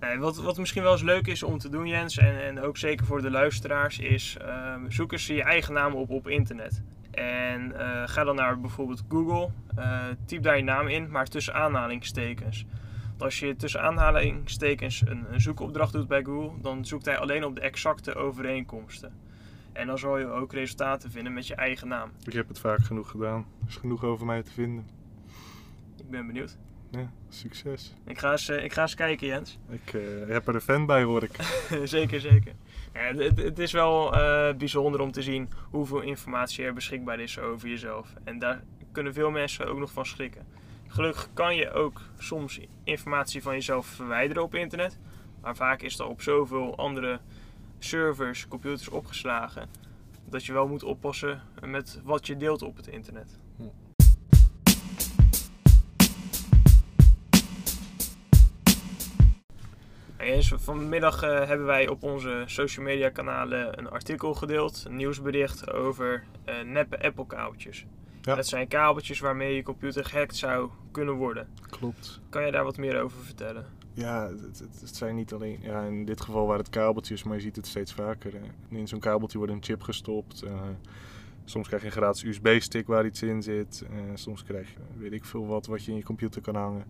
Nee, 0.00 0.18
wat, 0.18 0.36
wat 0.36 0.58
misschien 0.58 0.82
wel 0.82 0.92
eens 0.92 1.02
leuk 1.02 1.26
is 1.26 1.42
om 1.42 1.58
te 1.58 1.68
doen, 1.68 1.86
Jens, 1.86 2.16
en, 2.16 2.42
en 2.42 2.60
ook 2.60 2.76
zeker 2.76 3.06
voor 3.06 3.22
de 3.22 3.30
luisteraars, 3.30 3.98
is 3.98 4.36
ehm, 4.40 4.90
zoek 4.90 5.12
eens 5.12 5.26
je 5.26 5.42
eigen 5.42 5.74
naam 5.74 5.94
op 5.94 6.10
op 6.10 6.28
internet. 6.28 6.82
En 7.10 7.78
eh, 7.78 8.02
ga 8.08 8.24
dan 8.24 8.34
naar 8.36 8.60
bijvoorbeeld 8.60 9.04
Google, 9.08 9.50
eh, 9.76 10.06
typ 10.26 10.42
daar 10.42 10.56
je 10.56 10.62
naam 10.62 10.88
in, 10.88 11.10
maar 11.10 11.26
tussen 11.26 11.54
aanhalingstekens. 11.54 12.66
Want 13.08 13.22
als 13.22 13.38
je 13.38 13.56
tussen 13.56 13.82
aanhalingstekens 13.82 15.02
een, 15.06 15.32
een 15.32 15.40
zoekopdracht 15.40 15.92
doet 15.92 16.08
bij 16.08 16.22
Google, 16.22 16.60
dan 16.60 16.84
zoekt 16.84 17.04
hij 17.04 17.18
alleen 17.18 17.44
op 17.44 17.54
de 17.54 17.60
exacte 17.60 18.14
overeenkomsten. 18.14 19.12
En 19.72 19.86
dan 19.86 19.98
zal 19.98 20.18
je 20.18 20.26
ook 20.26 20.52
resultaten 20.52 21.10
vinden 21.10 21.32
met 21.32 21.46
je 21.46 21.54
eigen 21.54 21.88
naam. 21.88 22.10
Ik 22.24 22.32
heb 22.32 22.48
het 22.48 22.58
vaak 22.58 22.80
genoeg 22.80 23.10
gedaan. 23.10 23.46
Er 23.62 23.68
is 23.68 23.76
genoeg 23.76 24.04
over 24.04 24.26
mij 24.26 24.42
te 24.42 24.50
vinden. 24.50 24.86
Ik 25.96 26.10
ben 26.10 26.26
benieuwd. 26.26 26.58
Ja, 26.90 27.10
succes. 27.28 27.94
Ik 28.04 28.18
ga 28.18 28.30
eens, 28.30 28.48
eh, 28.48 28.64
ik 28.64 28.72
ga 28.72 28.82
eens 28.82 28.94
kijken, 28.94 29.26
Jens. 29.26 29.58
Ik 29.84 29.94
eh, 29.94 30.02
heb 30.28 30.48
er 30.48 30.54
een 30.54 30.60
fan 30.60 30.86
bij, 30.86 31.02
hoor 31.02 31.22
ik. 31.22 31.36
zeker, 31.84 32.20
zeker. 32.20 32.52
Ja, 32.92 33.00
het, 33.00 33.38
het 33.38 33.58
is 33.58 33.72
wel 33.72 34.14
eh, 34.14 34.54
bijzonder 34.54 35.00
om 35.00 35.12
te 35.12 35.22
zien 35.22 35.48
hoeveel 35.70 36.00
informatie 36.00 36.64
er 36.64 36.74
beschikbaar 36.74 37.20
is 37.20 37.38
over 37.38 37.68
jezelf. 37.68 38.12
En 38.24 38.38
daar 38.38 38.62
kunnen 38.92 39.14
veel 39.14 39.30
mensen 39.30 39.66
ook 39.68 39.78
nog 39.78 39.92
van 39.92 40.06
schrikken. 40.06 40.46
Gelukkig 40.86 41.28
kan 41.34 41.56
je 41.56 41.72
ook 41.72 42.00
soms 42.18 42.60
informatie 42.84 43.42
van 43.42 43.52
jezelf 43.52 43.86
verwijderen 43.86 44.42
op 44.42 44.54
internet. 44.54 44.98
Maar 45.40 45.56
vaak 45.56 45.82
is 45.82 45.96
dat 45.96 46.08
op 46.08 46.22
zoveel 46.22 46.76
andere 46.76 47.20
servers, 47.78 48.48
computers 48.48 48.88
opgeslagen. 48.88 49.68
Dat 50.24 50.44
je 50.44 50.52
wel 50.52 50.68
moet 50.68 50.82
oppassen 50.82 51.42
met 51.64 52.00
wat 52.04 52.26
je 52.26 52.36
deelt 52.36 52.62
op 52.62 52.76
het 52.76 52.86
internet. 52.86 53.38
En 53.58 53.72
Jens, 60.18 60.52
vanmiddag 60.56 61.22
eh, 61.22 61.46
hebben 61.46 61.66
wij 61.66 61.88
op 61.88 62.02
onze 62.02 62.42
social 62.46 62.84
media 62.84 63.08
kanalen 63.08 63.78
een 63.78 63.90
artikel 63.90 64.34
gedeeld, 64.34 64.84
een 64.86 64.96
nieuwsbericht 64.96 65.72
over 65.72 66.24
eh, 66.44 66.54
neppe 66.64 67.02
Apple 67.02 67.26
kabeltjes. 67.26 67.86
Ja. 68.22 68.34
Dat 68.34 68.46
zijn 68.46 68.68
kabeltjes 68.68 69.20
waarmee 69.20 69.54
je 69.54 69.62
computer 69.62 70.04
gehackt 70.04 70.36
zou 70.36 70.70
kunnen 70.90 71.14
worden. 71.14 71.48
Klopt. 71.70 72.20
Kan 72.28 72.46
je 72.46 72.52
daar 72.52 72.64
wat 72.64 72.76
meer 72.76 73.00
over 73.02 73.18
vertellen? 73.24 73.66
Ja, 73.94 74.28
het, 74.28 74.58
het, 74.58 74.80
het 74.80 74.96
zijn 74.96 75.14
niet 75.14 75.32
alleen... 75.32 75.58
Ja, 75.62 75.82
in 75.82 76.04
dit 76.04 76.20
geval 76.20 76.46
waren 76.46 76.60
het 76.64 76.70
kabeltjes, 76.70 77.22
maar 77.22 77.34
je 77.36 77.42
ziet 77.42 77.56
het 77.56 77.66
steeds 77.66 77.92
vaker. 77.92 78.32
hè. 78.32 78.76
In 78.76 78.88
zo'n 78.88 79.00
kabeltje 79.00 79.38
wordt 79.38 79.52
een 79.52 79.64
chip 79.64 79.82
gestopt. 79.82 80.42
eh, 80.42 80.52
soms 81.44 81.66
krijg 81.66 81.82
je 81.82 81.88
een 81.88 81.94
gratis 81.94 82.22
USB-stick 82.22 82.86
waar 82.86 83.06
iets 83.06 83.22
in 83.22 83.42
zit. 83.42 83.84
soms 84.14 84.44
krijg 84.44 84.68
je 84.68 84.76
weet 84.98 85.12
ik 85.12 85.24
veel 85.24 85.46
wat 85.46 85.66
wat 85.66 85.84
je 85.84 85.90
in 85.90 85.96
je 85.96 86.04
computer 86.04 86.42
kan 86.42 86.54
hangen. 86.54 86.84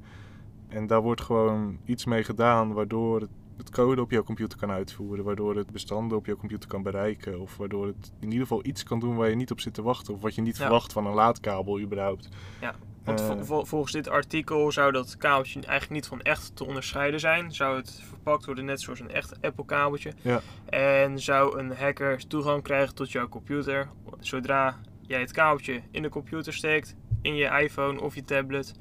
En 0.69 0.87
daar 0.87 1.01
wordt 1.01 1.21
gewoon 1.21 1.79
iets 1.85 2.05
mee 2.05 2.25
gedaan 2.25 2.73
waardoor 2.73 3.21
het, 3.21 3.31
het 3.57 3.71
code 3.71 4.01
op 4.01 4.11
jouw 4.11 4.23
computer 4.23 4.59
kan 4.59 4.71
uitvoeren. 4.71 5.25
Waardoor 5.25 5.57
het 5.57 5.71
bestanden 5.71 6.19
op 6.19 6.27
jouw 6.27 6.37
computer 6.37 6.69
kan 6.69 6.83
bereiken. 6.83 7.41
Of 7.41 7.57
waardoor 7.57 7.87
het 7.87 8.13
in 8.21 8.27
ieder 8.31 8.47
geval 8.47 8.67
iets 8.67 8.83
kan 8.83 9.01
doen 9.01 9.17
waar 9.17 9.29
je 9.29 9.37
niet 9.37 9.51
op 9.51 9.61
zit 9.61 9.75
te 9.75 9.83
wachten. 9.83 10.15
Of 10.15 10.21
wat 10.21 10.35
je 10.35 10.43
niet 10.43 10.57
Ja. 10.57 10.63
verwacht 10.63 10.93
van 10.93 11.07
een 11.07 11.15
laadkabel 11.15 11.81
überhaupt. 11.81 12.29
Ja, 12.61 12.75
Want 13.05 13.21
Eh, 13.21 13.27
vol- 13.27 13.45
vol- 13.45 13.65
volgens 13.65 13.93
dit 13.93 14.09
artikel 14.09 14.73
zou 14.73 14.93
dat 14.93 15.17
kabeltje 15.17 15.61
eigenlijk 15.61 15.91
niet 15.91 16.07
van 16.07 16.21
echt 16.23 16.57
te 16.57 16.65
onderscheiden 16.65 17.21
zijn. 17.21 17.53
Zou 17.53 17.77
het 17.77 18.01
verpakt 18.09 18.45
worden 18.47 18.65
net 18.65 18.81
zoals 18.81 19.01
een 19.01 19.11
echt 19.11 19.43
Apple 19.43 19.65
kabeltje. 19.65 20.13
Ja. 20.23 20.41
En 20.67 21.19
zou 21.19 21.59
een 21.59 21.73
hacker 21.77 22.27
toegang 22.27 22.63
krijgen 22.63 22.95
tot 22.95 23.13
jouw 23.13 23.29
computer 23.29 23.89
zodra 24.21 24.79
jij 25.01 25.21
het 25.21 25.33
kabeltje 25.33 25.81
in 25.91 26.03
de 26.03 26.09
computer 26.09 26.53
steekt, 26.55 26.95
in 27.23 27.35
je 27.35 27.45
iPhone 27.63 28.01
of 28.01 28.15
je 28.15 28.25
tablet, 28.25 28.75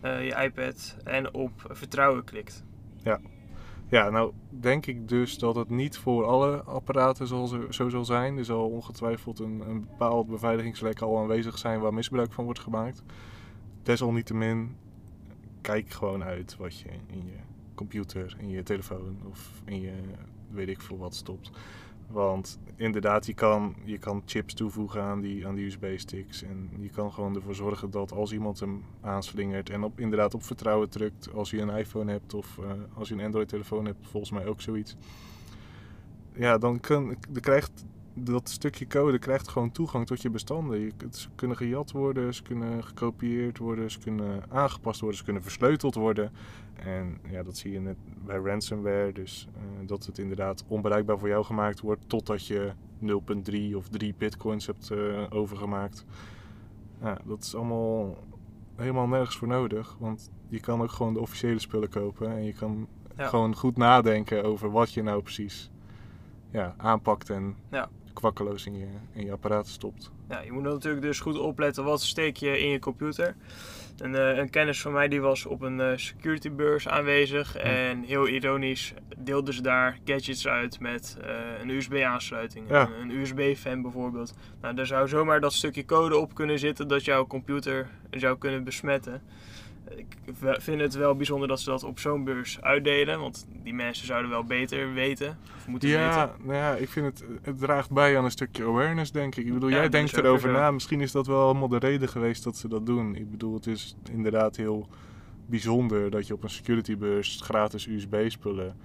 eh, 0.00 0.24
je 0.24 0.42
iPad 0.44 0.96
en 1.04 1.34
op 1.34 1.52
vertrouwen 1.70 2.24
klikt. 2.24 2.64
Ja, 3.90 4.10
nou 4.10 4.32
denk 4.50 4.86
ik 4.86 5.08
dus 5.08 5.38
dat 5.38 5.54
het 5.54 5.70
niet 5.70 5.98
voor 5.98 6.24
alle 6.24 6.62
apparaten 6.62 7.26
zo, 7.26 7.66
zo 7.70 7.88
zal 7.88 8.04
zijn. 8.04 8.38
Er 8.38 8.44
zal 8.44 8.68
ongetwijfeld 8.68 9.38
een, 9.38 9.60
een 9.68 9.80
bepaald 9.80 10.26
beveiligingslek 10.26 11.00
al 11.00 11.18
aanwezig 11.18 11.58
zijn 11.58 11.80
waar 11.80 11.94
misbruik 11.94 12.32
van 12.32 12.44
wordt 12.44 12.60
gemaakt. 12.60 13.02
Desalniettemin, 13.82 14.76
kijk 15.60 15.90
gewoon 15.90 16.24
uit 16.24 16.56
wat 16.56 16.78
je 16.78 16.88
in 16.88 17.24
je 17.24 17.36
computer, 17.74 18.36
in 18.38 18.48
je 18.48 18.62
telefoon 18.62 19.18
of 19.30 19.52
in 19.64 19.80
je 19.80 19.92
weet 20.50 20.68
ik 20.68 20.80
veel 20.80 20.98
wat 20.98 21.14
stopt. 21.14 21.50
Want 22.10 22.58
inderdaad, 22.76 23.26
je 23.26 23.34
kan, 23.34 23.74
je 23.84 23.98
kan 23.98 24.22
chips 24.26 24.54
toevoegen 24.54 25.02
aan 25.02 25.20
die, 25.20 25.46
aan 25.46 25.54
die 25.54 25.66
USB-sticks. 25.66 26.42
En 26.42 26.70
je 26.80 26.88
kan 26.88 27.12
gewoon 27.12 27.34
ervoor 27.34 27.54
zorgen 27.54 27.90
dat 27.90 28.12
als 28.12 28.32
iemand 28.32 28.60
hem 28.60 28.84
aanslingert 29.00 29.70
en 29.70 29.82
op, 29.82 30.00
inderdaad 30.00 30.34
op 30.34 30.42
vertrouwen 30.42 30.90
drukt, 30.90 31.32
als 31.34 31.50
je 31.50 31.60
een 31.60 31.76
iPhone 31.76 32.12
hebt 32.12 32.34
of 32.34 32.58
eh, 32.58 32.70
als 32.94 33.08
je 33.08 33.14
een 33.14 33.24
Android-telefoon 33.24 33.84
hebt, 33.84 34.06
volgens 34.06 34.32
mij 34.32 34.46
ook 34.46 34.60
zoiets. 34.60 34.96
Ja, 36.32 36.58
dan 36.58 36.80
kan, 36.80 37.16
dan 37.28 37.42
krijgt 37.42 37.84
dat 38.24 38.48
stukje 38.48 38.86
code 38.86 39.18
krijgt 39.18 39.48
gewoon 39.48 39.70
toegang 39.70 40.06
tot 40.06 40.22
je 40.22 40.30
bestanden. 40.30 40.78
Je, 40.78 40.92
ze 41.10 41.28
kunnen 41.34 41.56
gejat 41.56 41.90
worden, 41.90 42.34
ze 42.34 42.42
kunnen 42.42 42.84
gekopieerd 42.84 43.58
worden, 43.58 43.90
ze 43.90 43.98
kunnen 43.98 44.42
aangepast 44.48 45.00
worden, 45.00 45.18
ze 45.18 45.24
kunnen 45.24 45.42
versleuteld 45.42 45.94
worden. 45.94 46.32
En 46.84 47.18
ja, 47.30 47.42
dat 47.42 47.56
zie 47.56 47.72
je 47.72 47.80
net 47.80 47.96
bij 48.24 48.36
ransomware. 48.36 49.12
Dus 49.12 49.48
uh, 49.56 49.88
dat 49.88 50.06
het 50.06 50.18
inderdaad 50.18 50.64
onbereikbaar 50.68 51.18
voor 51.18 51.28
jou 51.28 51.44
gemaakt 51.44 51.80
wordt 51.80 52.08
totdat 52.08 52.46
je 52.46 52.72
0.3 53.06 53.76
of 53.76 53.88
3 53.88 54.14
bitcoins 54.18 54.66
hebt 54.66 54.90
uh, 54.90 55.26
overgemaakt. 55.30 56.04
Ja, 57.00 57.18
dat 57.24 57.42
is 57.42 57.54
allemaal 57.54 58.16
helemaal 58.76 59.06
nergens 59.06 59.36
voor 59.36 59.48
nodig. 59.48 59.96
Want 59.98 60.30
je 60.48 60.60
kan 60.60 60.82
ook 60.82 60.90
gewoon 60.90 61.14
de 61.14 61.20
officiële 61.20 61.58
spullen 61.58 61.88
kopen. 61.88 62.30
En 62.30 62.44
je 62.44 62.52
kan 62.52 62.88
ja. 63.16 63.26
gewoon 63.26 63.56
goed 63.56 63.76
nadenken 63.76 64.44
over 64.44 64.70
wat 64.70 64.92
je 64.92 65.02
nou 65.02 65.22
precies 65.22 65.70
ja, 66.50 66.74
aanpakt 66.76 67.30
en 67.30 67.56
ja 67.70 67.88
kwakkeloos 68.18 68.66
in 68.66 68.76
je, 68.76 68.86
in 69.12 69.24
je 69.24 69.32
apparaat 69.32 69.66
stopt. 69.66 70.10
Ja, 70.28 70.40
je 70.40 70.52
moet 70.52 70.62
natuurlijk 70.62 71.02
dus 71.02 71.20
goed 71.20 71.38
opletten 71.38 71.84
wat 71.84 72.02
steek 72.02 72.36
je 72.36 72.60
in 72.60 72.68
je 72.68 72.78
computer. 72.78 73.36
Een, 73.98 74.14
uh, 74.14 74.36
een 74.36 74.50
kennis 74.50 74.80
van 74.80 74.92
mij 74.92 75.08
die 75.08 75.20
was 75.20 75.46
op 75.46 75.62
een 75.62 75.78
uh, 75.78 75.92
security 75.96 76.50
beurs 76.50 76.88
aanwezig 76.88 77.56
en 77.56 78.02
heel 78.02 78.28
ironisch 78.28 78.94
deelde 79.16 79.52
ze 79.52 79.62
daar 79.62 79.98
gadgets 80.04 80.48
uit 80.48 80.80
met 80.80 81.16
uh, 81.20 81.30
een 81.60 81.68
USB 81.68 82.02
aansluiting. 82.04 82.68
Ja. 82.68 82.80
Een, 83.00 83.10
een 83.10 83.16
USB-fan 83.16 83.82
bijvoorbeeld. 83.82 84.34
Nou, 84.60 84.74
daar 84.74 84.86
zou 84.86 85.08
zomaar 85.08 85.40
dat 85.40 85.52
stukje 85.52 85.84
code 85.84 86.16
op 86.16 86.34
kunnen 86.34 86.58
zitten 86.58 86.88
dat 86.88 87.04
jouw 87.04 87.26
computer 87.26 87.88
zou 88.10 88.38
kunnen 88.38 88.64
besmetten 88.64 89.22
ik 89.96 90.16
vind 90.58 90.80
het 90.80 90.94
wel 90.94 91.14
bijzonder 91.16 91.48
dat 91.48 91.60
ze 91.60 91.70
dat 91.70 91.84
op 91.84 91.98
zo'n 91.98 92.24
beurs 92.24 92.60
uitdelen. 92.60 93.20
Want 93.20 93.46
die 93.62 93.74
mensen 93.74 94.06
zouden 94.06 94.30
wel 94.30 94.44
beter 94.44 94.92
weten. 94.92 95.38
Of 95.56 95.66
moeten 95.66 95.88
ja, 95.88 96.26
weten. 96.26 96.46
Nou 96.46 96.58
ja, 96.58 96.74
ik 96.74 96.88
vind 96.88 97.06
het, 97.06 97.24
het 97.42 97.58
draagt 97.58 97.90
bij 97.90 98.18
aan 98.18 98.24
een 98.24 98.30
stukje 98.30 98.64
awareness, 98.64 99.12
denk 99.12 99.36
ik. 99.36 99.46
Ik 99.46 99.52
bedoel, 99.52 99.68
Ja, 99.68 99.76
jij 99.76 99.88
denkt 99.88 100.16
erover 100.16 100.52
na. 100.52 100.70
Misschien 100.70 101.00
is 101.00 101.12
dat 101.12 101.26
wel 101.26 101.42
allemaal 101.42 101.68
de 101.68 101.78
reden 101.78 102.08
geweest 102.08 102.44
dat 102.44 102.56
ze 102.56 102.68
dat 102.68 102.86
doen. 102.86 103.14
Ik 103.14 103.30
bedoel, 103.30 103.54
het 103.54 103.66
is 103.66 103.96
inderdaad 104.10 104.56
heel 104.56 104.88
bijzonder 105.46 106.10
dat 106.10 106.26
je 106.26 106.34
op 106.34 106.42
een 106.42 106.50
securitybeurs 106.50 107.40
gratis 107.44 107.86
USB-spullen 107.86 108.76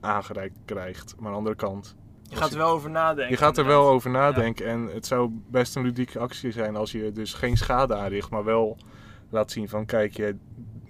aangereikt 0.00 0.58
krijgt. 0.64 1.14
Maar 1.16 1.26
aan 1.26 1.32
de 1.32 1.38
andere 1.38 1.56
kant, 1.56 1.96
Je 2.22 2.36
gaat 2.36 2.50
er 2.52 2.58
wel 2.58 2.68
over 2.70 2.90
nadenken. 2.90 3.30
je 3.30 3.36
gaat 3.36 3.56
er 3.56 3.62
inderdaad. 3.62 3.84
wel 3.84 3.92
over 3.94 4.10
nadenken. 4.10 4.66
En 4.66 4.86
het 4.86 5.06
zou 5.06 5.30
best 5.50 5.76
een 5.76 5.82
ludieke 5.82 6.18
actie 6.18 6.52
zijn 6.52 6.76
als 6.76 6.92
je 6.92 7.12
dus 7.12 7.34
geen 7.34 7.56
schade 7.56 7.94
aanricht, 7.94 8.30
maar 8.30 8.44
wel 8.44 8.78
laat 9.30 9.50
zien 9.50 9.68
van 9.68 9.86
kijk, 9.86 10.16
je 10.16 10.36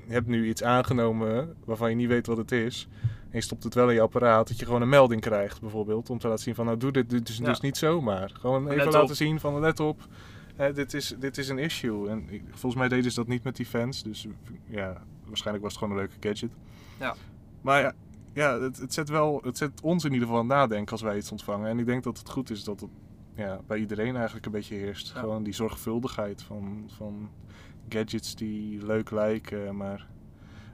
hebt 0.09 0.27
nu 0.27 0.49
iets 0.49 0.63
aangenomen 0.63 1.57
waarvan 1.65 1.91
je 1.91 1.97
niet 1.97 2.09
weet 2.09 2.27
wat 2.27 2.37
het 2.37 2.53
is. 2.53 2.89
En 3.03 3.39
je 3.39 3.41
stopt 3.41 3.65
het 3.65 3.75
wel 3.75 3.89
in 3.89 3.95
je 3.95 4.01
apparaat, 4.01 4.49
dat 4.49 4.59
je 4.59 4.65
gewoon 4.65 4.83
een 4.83 4.89
melding 4.89 5.21
krijgt 5.21 5.61
bijvoorbeeld. 5.61 6.11
Om 6.11 6.19
te 6.19 6.29
laten 6.29 6.43
zien 6.45 6.55
van 6.55 6.65
nou 6.65 6.79
doe 6.79 6.93
dit, 6.93 7.11
dit 7.11 7.29
is 7.29 7.37
Ja. 7.39 7.45
dus 7.45 7.61
niet 7.61 7.77
zomaar. 7.77 8.31
Gewoon 8.41 8.65
even 8.65 8.77
Let 8.77 8.93
laten 8.93 9.09
op. 9.09 9.15
zien 9.15 9.41
van 9.41 9.61
let 9.61 9.81
op, 9.81 10.07
hè, 10.57 10.73
dit, 10.73 10.95
is, 10.95 11.15
dit 11.19 11.39
is 11.39 11.49
een 11.49 11.59
issue. 11.59 12.09
En 12.09 12.29
volgens 12.51 12.75
mij 12.75 12.89
deden 12.89 13.11
ze 13.11 13.19
dat 13.19 13.29
niet 13.29 13.45
met 13.45 13.57
die 13.57 13.67
fans. 13.67 14.03
Dus 14.03 14.27
ja, 14.67 15.03
waarschijnlijk 15.27 15.65
was 15.65 15.75
het 15.75 15.83
gewoon 15.83 15.99
een 15.99 16.05
leuke 16.09 16.29
gadget. 16.29 16.51
Ja. 17.01 17.15
Maar 17.61 17.81
ja, 17.81 17.93
ja 18.33 18.61
het, 18.61 18.79
het, 18.79 18.95
zet 18.95 19.09
wel, 19.09 19.41
het 19.45 19.57
zet 19.59 19.81
ons 19.81 20.05
in 20.05 20.13
ieder 20.13 20.27
geval 20.27 20.43
aan 20.43 20.49
nadenken 20.49 20.93
als 20.93 21.03
wij 21.03 21.17
iets 21.17 21.31
ontvangen. 21.31 21.69
En 21.69 21.79
ik 21.79 21.87
denk 21.87 22.05
dat 22.05 22.19
het 22.19 22.31
goed 22.31 22.51
is 22.51 22.65
dat 22.65 22.81
het 22.81 22.91
ja, 23.35 23.61
bij 23.67 23.79
iedereen 23.79 24.17
eigenlijk 24.17 24.47
een 24.47 24.53
beetje 24.53 24.75
heerst. 24.75 25.13
Ja. 25.15 25.21
Gewoon 25.21 25.43
die 25.43 25.55
zorgvuldigheid 25.55 26.43
van, 26.43 26.85
van 26.97 27.31
gadgets 27.89 28.35
die 28.35 28.87
leuk 28.87 29.11
lijken. 29.11 29.77
Maar 29.77 30.07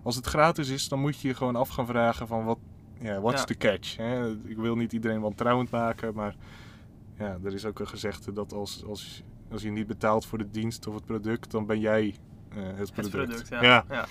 als 0.02 0.16
het 0.16 0.26
gratis 0.26 0.68
is, 0.68 0.88
dan 0.88 1.00
moet 1.00 1.20
je 1.20 1.28
je 1.28 1.34
gewoon 1.34 1.56
af 1.56 1.68
gaan 1.68 1.86
vragen 1.86 2.26
van 2.26 2.44
wat, 2.44 2.58
ja, 3.00 3.20
what's 3.20 3.40
Ja. 3.40 3.46
the 3.46 3.56
catch? 3.56 3.96
Hè? 3.96 4.30
Ik 4.44 4.56
wil 4.56 4.76
niet 4.76 4.92
iedereen 4.92 5.20
wantrouwend 5.20 5.70
maken, 5.70 6.14
maar 6.14 6.36
ja, 7.18 7.38
er 7.44 7.54
is 7.54 7.64
ook 7.64 7.78
een 7.78 7.88
gezegde 7.88 8.32
dat 8.32 8.52
als, 8.52 8.84
als, 8.84 9.22
als 9.50 9.62
je 9.62 9.70
niet 9.70 9.86
betaalt 9.86 10.26
voor 10.26 10.38
de 10.38 10.50
dienst 10.50 10.86
of 10.86 10.94
het 10.94 11.04
product, 11.04 11.50
dan 11.50 11.66
ben 11.66 11.80
jij 11.80 12.14
eh, 12.48 12.62
het 12.62 12.96
Het 12.96 13.10
product. 13.10 13.48
Ja. 13.48 13.84
ja. 13.88 14.06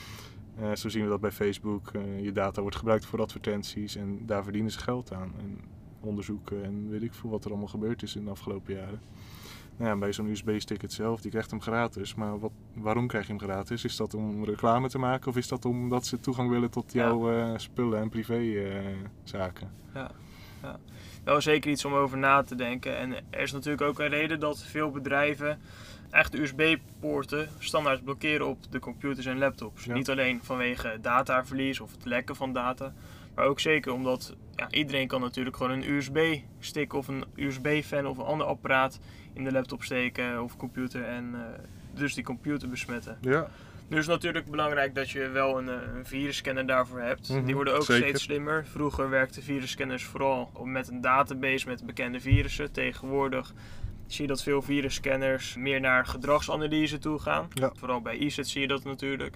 Eh, 0.60 0.76
zo 0.76 0.90
zien 0.90 1.04
we 1.04 1.10
dat 1.10 1.22
bij 1.22 1.32
Facebook. 1.32 1.92
Eh, 1.94 2.24
je 2.24 2.32
data 2.32 2.62
wordt 2.62 2.76
gebruikt 2.76 3.06
voor 3.06 3.22
advertenties 3.22 3.96
en 3.96 4.26
daar 4.26 4.44
verdienen 4.44 4.72
ze 4.72 4.80
geld 4.80 5.14
aan. 5.14 5.34
En 5.40 5.60
onderzoeken 6.00 6.64
en 6.64 6.90
weet 6.90 7.02
ik 7.04 7.14
veel 7.14 7.30
wat 7.30 7.44
er 7.44 7.50
allemaal 7.50 7.68
gebeurd 7.68 8.04
is 8.04 8.16
in 8.16 8.24
de 8.26 8.32
afgelopen 8.32 8.74
jaren. 8.74 9.02
Nou 9.78 9.90
ja, 9.92 9.98
bij 10.00 10.14
zo'n 10.14 10.28
USB-stick 10.30 10.82
hetzelfde. 10.82 11.24
Je 11.24 11.30
krijgt 11.30 11.52
hem 11.52 11.62
gratis. 11.62 12.16
Maar 12.16 12.40
wat, 12.40 12.52
waarom 12.74 13.08
krijg 13.08 13.28
je 13.28 13.34
hem 13.34 13.42
gratis? 13.42 13.84
Is 13.84 13.96
dat 13.96 14.14
om 14.14 14.46
reclame 14.46 14.90
te 14.90 14.98
maken 14.98 15.30
of 15.30 15.38
is 15.38 15.48
dat 15.48 15.66
omdat 15.66 16.06
ze 16.06 16.20
toegang 16.20 16.50
willen 16.50 16.70
tot 16.70 16.94
Ja. 16.94 17.04
jouw 17.06 17.32
eh, 17.32 17.54
spullen 17.58 18.00
en 18.00 18.10
privézaken? 18.10 19.72
Wel 21.24 21.42
zeker 21.42 21.72
iets 21.72 21.86
om 21.86 21.94
over 21.94 22.18
na 22.18 22.44
te 22.44 22.56
denken. 22.56 22.98
En 22.98 23.14
er 23.30 23.40
is 23.42 23.52
natuurlijk 23.52 23.82
ook 23.82 24.00
een 24.00 24.08
reden 24.10 24.40
dat 24.40 24.64
veel 24.64 24.92
bedrijven 24.92 25.60
echt 26.10 26.36
USB-poorten 26.36 27.50
standaard 27.60 28.04
blokkeren 28.04 28.48
op 28.48 28.58
de 28.72 28.80
computers 28.80 29.26
en 29.26 29.38
laptops. 29.38 29.84
Ja. 29.84 29.94
Niet 29.94 30.10
alleen 30.10 30.40
vanwege 30.44 30.98
dataverlies 31.02 31.80
of 31.80 31.92
het 31.92 32.06
lekken 32.06 32.36
van 32.36 32.54
data, 32.54 32.94
maar 33.36 33.46
ook 33.46 33.60
zeker 33.60 33.94
omdat 33.94 34.36
ja, 34.56 34.72
iedereen 34.72 35.08
kan 35.08 35.22
natuurlijk 35.22 35.58
gewoon 35.58 35.72
een 35.72 35.90
USB-stick 35.90 36.94
of 36.94 37.08
een 37.08 37.24
USB-fan 37.36 38.08
of 38.08 38.18
een 38.18 38.26
ander 38.26 38.48
apparaat 38.48 39.00
in 39.34 39.44
de 39.44 39.52
laptop 39.52 39.84
steken 39.84 40.44
of 40.44 40.58
computer 40.58 41.04
en 41.04 41.30
eh, 41.34 41.42
dus 41.94 42.14
die 42.14 42.24
computer 42.24 42.70
besmetten. 42.70 43.18
ja, 43.22 43.48
Nu 43.88 43.98
is 43.98 44.06
het 44.06 44.16
natuurlijk 44.16 44.46
belangrijk 44.46 44.96
dat 44.96 45.10
je 45.10 45.28
wel 45.30 45.58
een, 45.58 45.70
eh, 45.70 45.76
een 45.96 46.06
virusscanner 46.06 46.66
daarvoor 46.66 47.00
hebt. 47.00 47.30
Mhm, 47.30 47.46
Die 47.46 47.56
worden 47.56 47.76
ook 47.76 47.84
zeker. 47.84 48.08
steeds 48.08 48.24
slimmer. 48.24 48.66
Vroeger 48.66 49.10
werkten 49.10 49.44
virusscanners 49.44 50.04
vooral 50.04 50.52
met 50.64 50.88
een 50.88 51.02
database 51.02 51.68
met 51.68 51.86
bekende 51.86 52.20
virussen. 52.20 52.72
Tegenwoordig 52.72 53.54
zie 54.14 54.22
je 54.22 54.32
dat 54.32 54.44
veel 54.44 54.62
virusscanners 54.62 55.56
meer 55.56 55.80
naar 55.80 56.06
gedragsanalyse 56.06 56.98
toe 56.98 57.20
gaan. 57.20 57.48
Ja. 57.54 57.72
Vooral 57.76 58.02
bij 58.02 58.18
ISET 58.18 58.48
zie 58.48 58.62
je 58.62 58.68
dat 58.68 58.84
natuurlijk. 58.84 59.36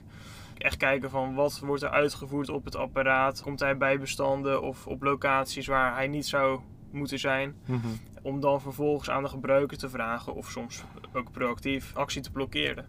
Echt 0.58 0.78
kijken 0.78 1.10
van 1.10 1.34
wat 1.34 1.60
wordt 1.60 1.84
er 1.84 1.90
uitgevoerd 1.90 2.50
op 2.50 2.66
het 2.66 2.76
apparaat. 2.76 3.42
Komt 3.42 3.60
hij 3.60 3.78
bij 3.78 4.00
bestanden 4.00 4.62
of 4.62 4.88
op 4.88 5.04
locaties 5.04 5.68
waar 5.68 5.96
hij 5.96 6.08
niet 6.08 6.26
zou 6.26 6.60
moeten 6.92 7.20
zijn. 7.20 7.56
mhm. 7.66 7.88
Om 8.22 8.40
dan 8.40 8.62
vervolgens 8.62 9.10
aan 9.10 9.24
de 9.24 9.30
gebruiker 9.30 9.78
te 9.78 9.90
vragen 9.90 10.34
of 10.34 10.50
soms 10.50 10.84
ook 11.14 11.32
proactief 11.32 11.92
actie 11.96 12.22
te 12.22 12.32
blokkeren. 12.32 12.86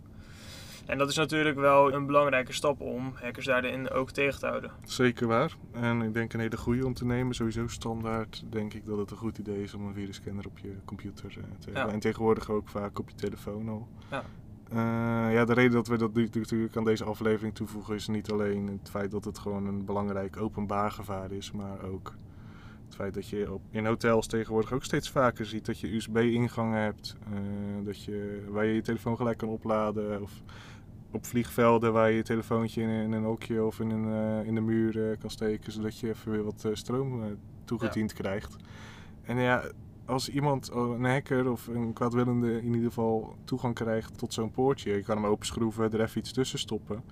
En 0.86 0.98
dat 0.98 1.08
is 1.08 1.16
natuurlijk 1.16 1.58
wel 1.58 1.92
een 1.92 2.06
belangrijke 2.06 2.52
stap 2.52 2.80
om 2.80 3.12
hackers 3.14 3.46
daarin 3.46 3.90
ook 3.90 4.10
tegen 4.10 4.38
te 4.38 4.46
houden. 4.46 4.70
zeker 4.84 5.26
waar. 5.26 5.56
En 5.72 6.02
ik 6.02 6.14
denk 6.14 6.32
een 6.32 6.40
hele 6.40 6.56
goede 6.56 6.86
om 6.86 6.94
te 6.94 7.04
nemen. 7.04 7.34
Sowieso 7.34 7.66
standaard 7.66 8.44
denk 8.50 8.74
ik 8.74 8.86
dat 8.86 8.98
het 8.98 9.10
een 9.10 9.16
goed 9.16 9.38
idee 9.38 9.62
is 9.62 9.74
om 9.74 9.86
een 9.86 9.94
virusscanner 9.94 10.46
op 10.46 10.58
je 10.58 10.74
computer 10.84 11.30
eh, 11.38 11.44
te 11.58 11.70
hebben. 11.70 11.94
En 11.94 12.00
tegenwoordig 12.00 12.50
ook 12.50 12.68
vaak 12.68 12.98
op 12.98 13.08
je 13.08 13.14
telefoon 13.14 13.68
al. 13.68 13.88
Ja. 14.10 14.24
Eh, 14.70 15.34
ja, 15.34 15.44
de 15.44 15.52
reden 15.52 15.72
dat 15.72 15.86
we 15.86 15.96
dat 15.96 16.14
natuurlijk 16.14 16.76
aan 16.76 16.84
deze 16.84 17.04
aflevering 17.04 17.54
toevoegen 17.54 17.94
is 17.94 18.08
niet 18.08 18.30
alleen 18.30 18.66
het 18.66 18.90
feit 18.90 19.10
dat 19.10 19.24
het 19.24 19.38
gewoon 19.38 19.66
een 19.66 19.84
belangrijk 19.84 20.36
openbaar 20.36 20.90
gevaar 20.90 21.32
is, 21.32 21.52
maar 21.52 21.84
ook 21.84 22.14
het 22.86 22.94
feit 22.94 23.14
dat 23.14 23.28
je 23.28 23.52
op, 23.52 23.62
in 23.70 23.86
hotels 23.86 24.26
tegenwoordig 24.26 24.72
ook 24.72 24.84
steeds 24.84 25.10
vaker 25.10 25.46
ziet 25.46 25.66
dat 25.66 25.80
je 25.80 25.94
USB-ingangen 25.94 26.80
hebt, 26.80 27.16
eh, 27.32 27.38
dat 27.84 28.04
je, 28.04 28.44
waar 28.48 28.64
je 28.64 28.74
je 28.74 28.82
telefoon 28.82 29.16
gelijk 29.16 29.38
kan 29.38 29.48
opladen 29.48 30.22
of 30.22 30.32
op 31.16 31.26
vliegvelden 31.26 31.92
waar 31.92 32.10
je 32.10 32.16
je 32.16 32.22
telefoontje 32.22 32.82
in, 32.82 32.88
in 32.88 33.12
een 33.12 33.24
hokje 33.24 33.64
of 33.64 33.80
in, 33.80 33.90
een, 33.90 34.40
eh, 34.40 34.46
in 34.46 34.54
de 34.54 34.60
muur 34.60 35.10
eh, 35.10 35.18
kan 35.18 35.30
steken, 35.30 35.72
zodat 35.72 35.98
je 35.98 36.08
even 36.08 36.30
weer 36.30 36.44
wat 36.44 36.64
eh, 36.64 36.70
stroom 36.74 37.38
toegediend 37.64 38.12
krijgt. 38.12 38.56
En 39.22 39.38
ja, 39.38 39.64
als 40.04 40.28
iemand, 40.28 40.70
een 40.72 41.04
hacker 41.04 41.50
of 41.50 41.66
een 41.66 41.92
kwaadwillende 41.92 42.56
in 42.56 42.74
ieder 42.74 42.88
geval 42.88 43.36
toegang 43.44 43.74
krijgt 43.74 44.18
tot 44.18 44.32
zo'n 44.32 44.50
poortje, 44.50 44.92
je 44.92 45.02
kan 45.02 45.16
hem 45.16 45.26
openschroeven, 45.26 45.92
er 45.92 46.00
even 46.00 46.18
iets 46.18 46.32
tussen 46.32 46.58
stoppen. 46.58 47.02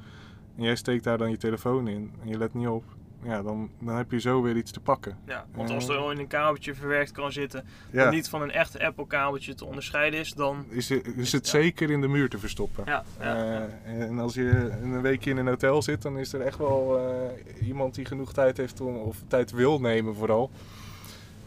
En 0.56 0.62
jij 0.62 0.76
steekt 0.76 1.04
daar 1.04 1.18
dan 1.18 1.30
je 1.30 1.36
telefoon 1.36 1.88
in 1.88 2.12
en 2.22 2.28
je 2.28 2.38
let 2.38 2.54
niet 2.54 2.68
op. 2.68 2.84
Ja, 3.24 3.42
dan, 3.42 3.70
dan 3.80 3.96
heb 3.96 4.10
je 4.10 4.20
zo 4.20 4.42
weer 4.42 4.56
iets 4.56 4.70
te 4.70 4.80
pakken. 4.80 5.16
Ja, 5.26 5.46
want 5.54 5.68
Eh. 5.68 5.74
als 5.74 5.88
er 5.88 5.96
al 5.96 6.10
in 6.10 6.18
een 6.18 6.26
kabeltje 6.26 6.74
verwerkt 6.74 7.12
kan 7.12 7.32
zitten, 7.32 7.64
Ja, 7.90 8.04
dat 8.04 8.12
niet 8.12 8.28
van 8.28 8.42
een 8.42 8.50
echt 8.50 8.78
Apple 8.78 9.06
kabeltje 9.06 9.54
te 9.54 9.64
onderscheiden 9.64 10.20
is, 10.20 10.32
dan... 10.32 10.64
is, 10.68 10.88
het- 10.88 11.16
is 11.16 11.32
het 11.32 11.44
Ja. 11.44 11.50
zeker 11.50 11.90
in 11.90 12.00
de 12.00 12.08
muur 12.08 12.28
te 12.28 12.38
verstoppen. 12.38 12.84
Ja. 12.86 13.04
Eh, 13.18 14.00
en 14.00 14.18
als 14.18 14.34
je 14.34 14.70
een 14.82 15.00
weekje 15.00 15.30
in 15.30 15.36
een 15.36 15.46
hotel 15.46 15.82
zit, 15.82 16.02
dan 16.02 16.18
is 16.18 16.32
er 16.32 16.40
echt 16.40 16.58
wel 16.58 16.98
eh, 16.98 17.66
iemand 17.66 17.94
die 17.94 18.04
genoeg 18.04 18.32
tijd 18.32 18.56
heeft 18.56 18.80
om, 18.80 18.96
of 18.96 19.22
tijd 19.28 19.50
wil 19.50 19.80
nemen 19.80 20.14
vooral. 20.14 20.50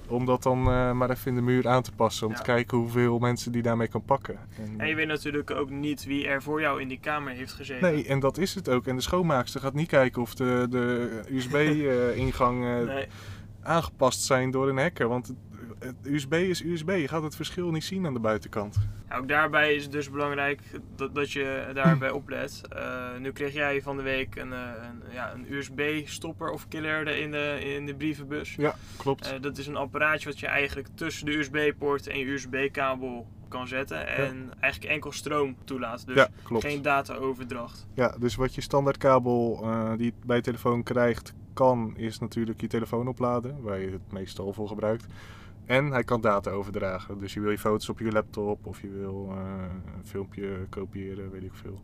Om 0.07 0.25
dat 0.25 0.43
dan 0.43 0.57
eh, 0.67 0.91
maar 0.91 1.09
even 1.09 1.27
in 1.29 1.35
de 1.35 1.41
muur 1.41 1.67
aan 1.67 1.81
te 1.81 1.91
passen. 1.91 2.25
Om 2.27 2.31
Ja. 2.31 2.37
te 2.37 2.43
kijken 2.43 2.77
hoeveel 2.77 3.19
mensen 3.19 3.51
die 3.51 3.61
daarmee 3.61 3.87
kan 3.87 4.03
pakken. 4.03 4.39
En, 4.57 4.73
En 4.77 4.87
je 4.87 4.95
weet 4.95 5.07
natuurlijk 5.07 5.51
ook 5.51 5.69
niet 5.69 6.05
wie 6.05 6.27
er 6.27 6.41
voor 6.41 6.61
jou 6.61 6.81
in 6.81 6.87
die 6.87 6.99
kamer 6.99 7.33
heeft 7.33 7.53
gezeten. 7.53 7.91
nee, 7.93 8.05
en 8.07 8.19
dat 8.19 8.37
is 8.37 8.55
het 8.55 8.69
ook. 8.69 8.87
En 8.87 8.95
de 8.95 9.01
schoonmaakster 9.01 9.61
gaat 9.61 9.73
niet 9.73 9.87
kijken 9.87 10.21
of 10.21 10.35
de, 10.35 10.67
de 10.69 11.09
USB-ingang 11.31 12.85
Nee. 12.85 13.05
aangepast 13.63 14.21
zijn 14.21 14.51
door 14.51 14.69
een 14.69 14.77
hacker. 14.77 15.07
Want 15.07 15.33
USB 16.03 16.33
is 16.33 16.63
USB. 16.63 16.89
Je 16.89 17.07
gaat 17.07 17.23
het 17.23 17.35
verschil 17.35 17.71
niet 17.71 17.83
zien 17.83 18.05
aan 18.05 18.13
de 18.13 18.19
buitenkant. 18.19 18.77
Ook 19.15 19.27
daarbij 19.27 19.75
is 19.75 19.83
het 19.83 19.91
dus 19.91 20.09
belangrijk 20.09 20.61
dat, 20.95 21.15
dat 21.15 21.31
je 21.31 21.71
daarbij 21.73 22.09
oplet. 22.21 22.61
Eh, 22.69 23.17
nu 23.19 23.31
kreeg 23.31 23.53
jij 23.53 23.81
van 23.81 23.97
de 23.97 24.03
week 24.03 24.35
een, 24.35 24.53
eh, 24.53 24.59
een, 24.59 25.13
ja, 25.13 25.33
een 25.33 25.53
USB-stopper 25.53 26.49
of 26.49 26.67
killer 26.67 27.07
in 27.07 27.31
de, 27.31 27.59
in 27.75 27.85
de 27.85 27.95
brievenbus. 27.95 28.55
Ja, 28.55 28.75
klopt. 28.97 29.31
Eh, 29.31 29.41
dat 29.41 29.57
is 29.57 29.67
een 29.67 29.75
apparaatje 29.75 30.29
wat 30.29 30.39
je 30.39 30.47
eigenlijk 30.47 30.87
tussen 30.95 31.25
de 31.25 31.31
USB-poort 31.31 32.07
en 32.07 32.19
je 32.19 32.25
USB-kabel 32.25 33.27
kan 33.47 33.67
zetten. 33.67 34.07
En 34.07 34.53
eigenlijk 34.59 34.93
enkel 34.93 35.11
stroom 35.11 35.55
toelaat. 35.63 36.05
Dus 36.05 36.15
ja, 36.15 36.27
klopt. 36.43 36.63
geen 36.63 36.81
data-overdracht. 36.81 37.87
Ja, 37.93 38.15
dus 38.19 38.35
wat 38.35 38.55
je 38.55 38.61
standaardkabel 38.61 39.59
uh, 39.63 39.91
die 39.97 40.05
je 40.05 40.13
bij 40.25 40.35
je 40.35 40.41
telefoon 40.41 40.83
krijgt, 40.83 41.33
kan, 41.53 41.93
is 41.97 42.19
natuurlijk 42.19 42.61
je 42.61 42.67
telefoon 42.67 43.07
opladen, 43.07 43.61
waar 43.61 43.79
je 43.79 43.89
het 43.89 44.11
meestal 44.11 44.53
voor 44.53 44.67
gebruikt. 44.67 45.05
En 45.67 45.91
hij 45.91 46.03
kan 46.03 46.21
data 46.21 46.51
overdragen. 46.51 47.17
Dus 47.17 47.33
je 47.33 47.39
wil 47.39 47.51
je 47.51 47.57
foto's 47.57 47.89
op 47.89 47.99
je 47.99 48.11
laptop 48.11 48.65
of 48.65 48.81
je 48.81 48.89
wil 48.89 49.27
uh, 49.31 49.37
een 49.97 50.05
filmpje 50.05 50.65
kopiëren, 50.69 51.31
weet 51.31 51.43
ik 51.43 51.53
veel. 51.53 51.81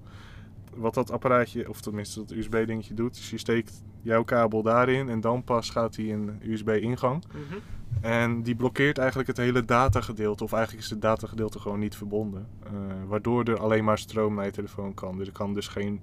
Wat 0.76 0.94
dat 0.94 1.12
apparaatje, 1.12 1.70
of 1.70 1.82
tenminste 1.82 2.20
dat 2.20 2.32
USB-dingetje 2.32 2.94
doet, 2.94 3.16
is 3.16 3.30
je 3.30 3.38
steekt 3.38 3.84
jouw 4.02 4.24
kabel 4.24 4.62
daarin 4.62 5.10
en 5.10 5.22
dan 5.22 5.44
pas 5.44 5.70
gaat 5.70 5.96
hij 5.96 6.06
in 6.06 6.40
USB-ingang. 6.42 7.24
Mm 7.34 7.42
-hmm. 7.50 7.60
En 8.02 8.44
die 8.44 8.56
blokkeert 8.56 8.98
eigenlijk 8.98 9.28
het 9.28 9.38
hele 9.38 9.66
datagedeelte, 9.66 10.44
of 10.44 10.54
eigenlijk 10.54 10.84
is 10.84 10.90
het 10.90 11.02
datagedeelte 11.02 11.60
gewoon 11.60 11.80
niet 11.80 11.96
verbonden. 11.96 12.48
Uh, 12.66 12.72
waardoor 13.08 13.44
er 13.44 13.60
alleen 13.60 13.84
maar 13.84 13.98
stroom 13.98 14.36
naar 14.36 14.46
je 14.46 14.52
telefoon 14.52 14.94
kan. 14.94 15.18
Dus 15.18 15.28
er 15.28 15.34
kan 15.34 15.54
dus 15.54 15.68
geen 15.68 16.02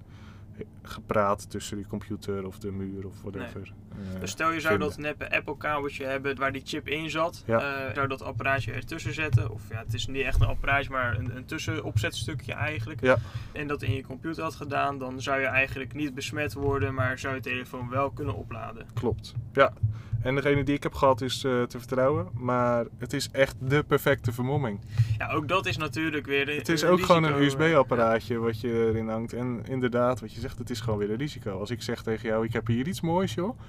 gepraat 0.83 1.49
tussen 1.49 1.77
die 1.77 1.87
computer 1.87 2.45
of 2.45 2.59
de 2.59 2.71
muur 2.71 3.05
of 3.05 3.21
whatever. 3.21 3.61
Nee. 3.61 4.13
Uh, 4.13 4.19
dus 4.19 4.31
stel 4.31 4.51
je 4.51 4.59
zou 4.59 4.71
vinden. 4.73 4.89
dat 4.89 4.97
neppe 4.97 5.31
Apple 5.31 5.57
kabeltje 5.57 6.05
hebben 6.05 6.37
waar 6.37 6.51
die 6.51 6.61
chip 6.65 6.87
in 6.87 7.09
zat, 7.09 7.43
ja. 7.45 7.87
uh, 7.87 7.93
zou 7.93 8.07
dat 8.07 8.21
apparaatje 8.21 8.71
ertussen 8.71 9.13
zetten. 9.13 9.49
Of 9.49 9.69
ja, 9.69 9.77
het 9.77 9.93
is 9.93 10.07
niet 10.07 10.23
echt 10.23 10.41
een 10.41 10.47
apparaatje, 10.47 10.89
maar 10.89 11.17
een, 11.17 11.35
een 11.35 11.45
tussenopzetstukje 11.45 12.53
eigenlijk. 12.53 13.01
Ja. 13.01 13.17
En 13.51 13.67
dat 13.67 13.81
in 13.81 13.93
je 13.93 14.03
computer 14.03 14.43
had 14.43 14.55
gedaan, 14.55 14.97
dan 14.97 15.21
zou 15.21 15.39
je 15.39 15.45
eigenlijk 15.45 15.93
niet 15.93 16.13
besmet 16.13 16.53
worden, 16.53 16.93
maar 16.93 17.19
zou 17.19 17.35
je 17.35 17.41
telefoon 17.41 17.89
wel 17.89 18.11
kunnen 18.11 18.35
opladen. 18.35 18.85
Klopt, 18.93 19.33
ja. 19.53 19.73
En 20.21 20.35
degene 20.35 20.63
die 20.63 20.75
ik 20.75 20.83
heb 20.83 20.93
gehad 20.93 21.21
is 21.21 21.43
uh, 21.43 21.63
te 21.63 21.79
vertrouwen. 21.79 22.27
Maar 22.33 22.85
het 22.97 23.13
is 23.13 23.29
echt 23.31 23.55
de 23.59 23.83
perfecte 23.83 24.31
vermomming. 24.31 24.79
Ja, 25.17 25.31
ook 25.31 25.47
dat 25.47 25.65
is 25.65 25.77
natuurlijk 25.77 26.25
weer 26.25 26.49
een 26.49 26.57
Het 26.57 26.69
is 26.69 26.83
ook 26.83 26.97
risico. 26.97 27.13
gewoon 27.13 27.31
een 27.31 27.41
USB-apparaatje 27.41 28.33
ja. 28.33 28.39
wat 28.39 28.61
je 28.61 28.87
erin 28.87 29.09
hangt. 29.09 29.33
En 29.33 29.61
inderdaad, 29.67 30.19
wat 30.19 30.33
je 30.33 30.39
zegt, 30.39 30.57
het 30.57 30.69
is 30.69 30.79
gewoon 30.79 30.99
weer 30.99 31.11
een 31.11 31.17
risico. 31.17 31.59
Als 31.59 31.69
ik 31.69 31.81
zeg 31.81 32.01
tegen 32.01 32.29
jou, 32.29 32.45
ik 32.45 32.53
heb 32.53 32.67
hier 32.67 32.87
iets 32.87 33.01
moois 33.01 33.33
joh. 33.33 33.59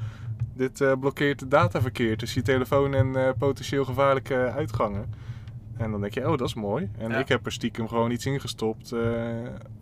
Dit 0.54 0.80
uh, 0.80 0.92
blokkeert 1.00 1.40
het 1.40 1.50
dataverkeer 1.50 2.16
tussen 2.16 2.40
je 2.40 2.46
telefoon 2.46 2.94
en 2.94 3.06
uh, 3.06 3.28
potentieel 3.38 3.84
gevaarlijke 3.84 4.34
uitgangen. 4.34 5.14
En 5.76 5.90
dan 5.90 6.00
denk 6.00 6.14
je, 6.14 6.28
oh, 6.28 6.38
dat 6.38 6.48
is 6.48 6.54
mooi. 6.54 6.90
En 6.98 7.10
ja. 7.10 7.18
ik 7.18 7.28
heb 7.28 7.46
er 7.46 7.52
stiekem 7.52 7.88
gewoon 7.88 8.10
iets 8.10 8.26
ingestopt 8.26 8.92
uh, 8.92 9.30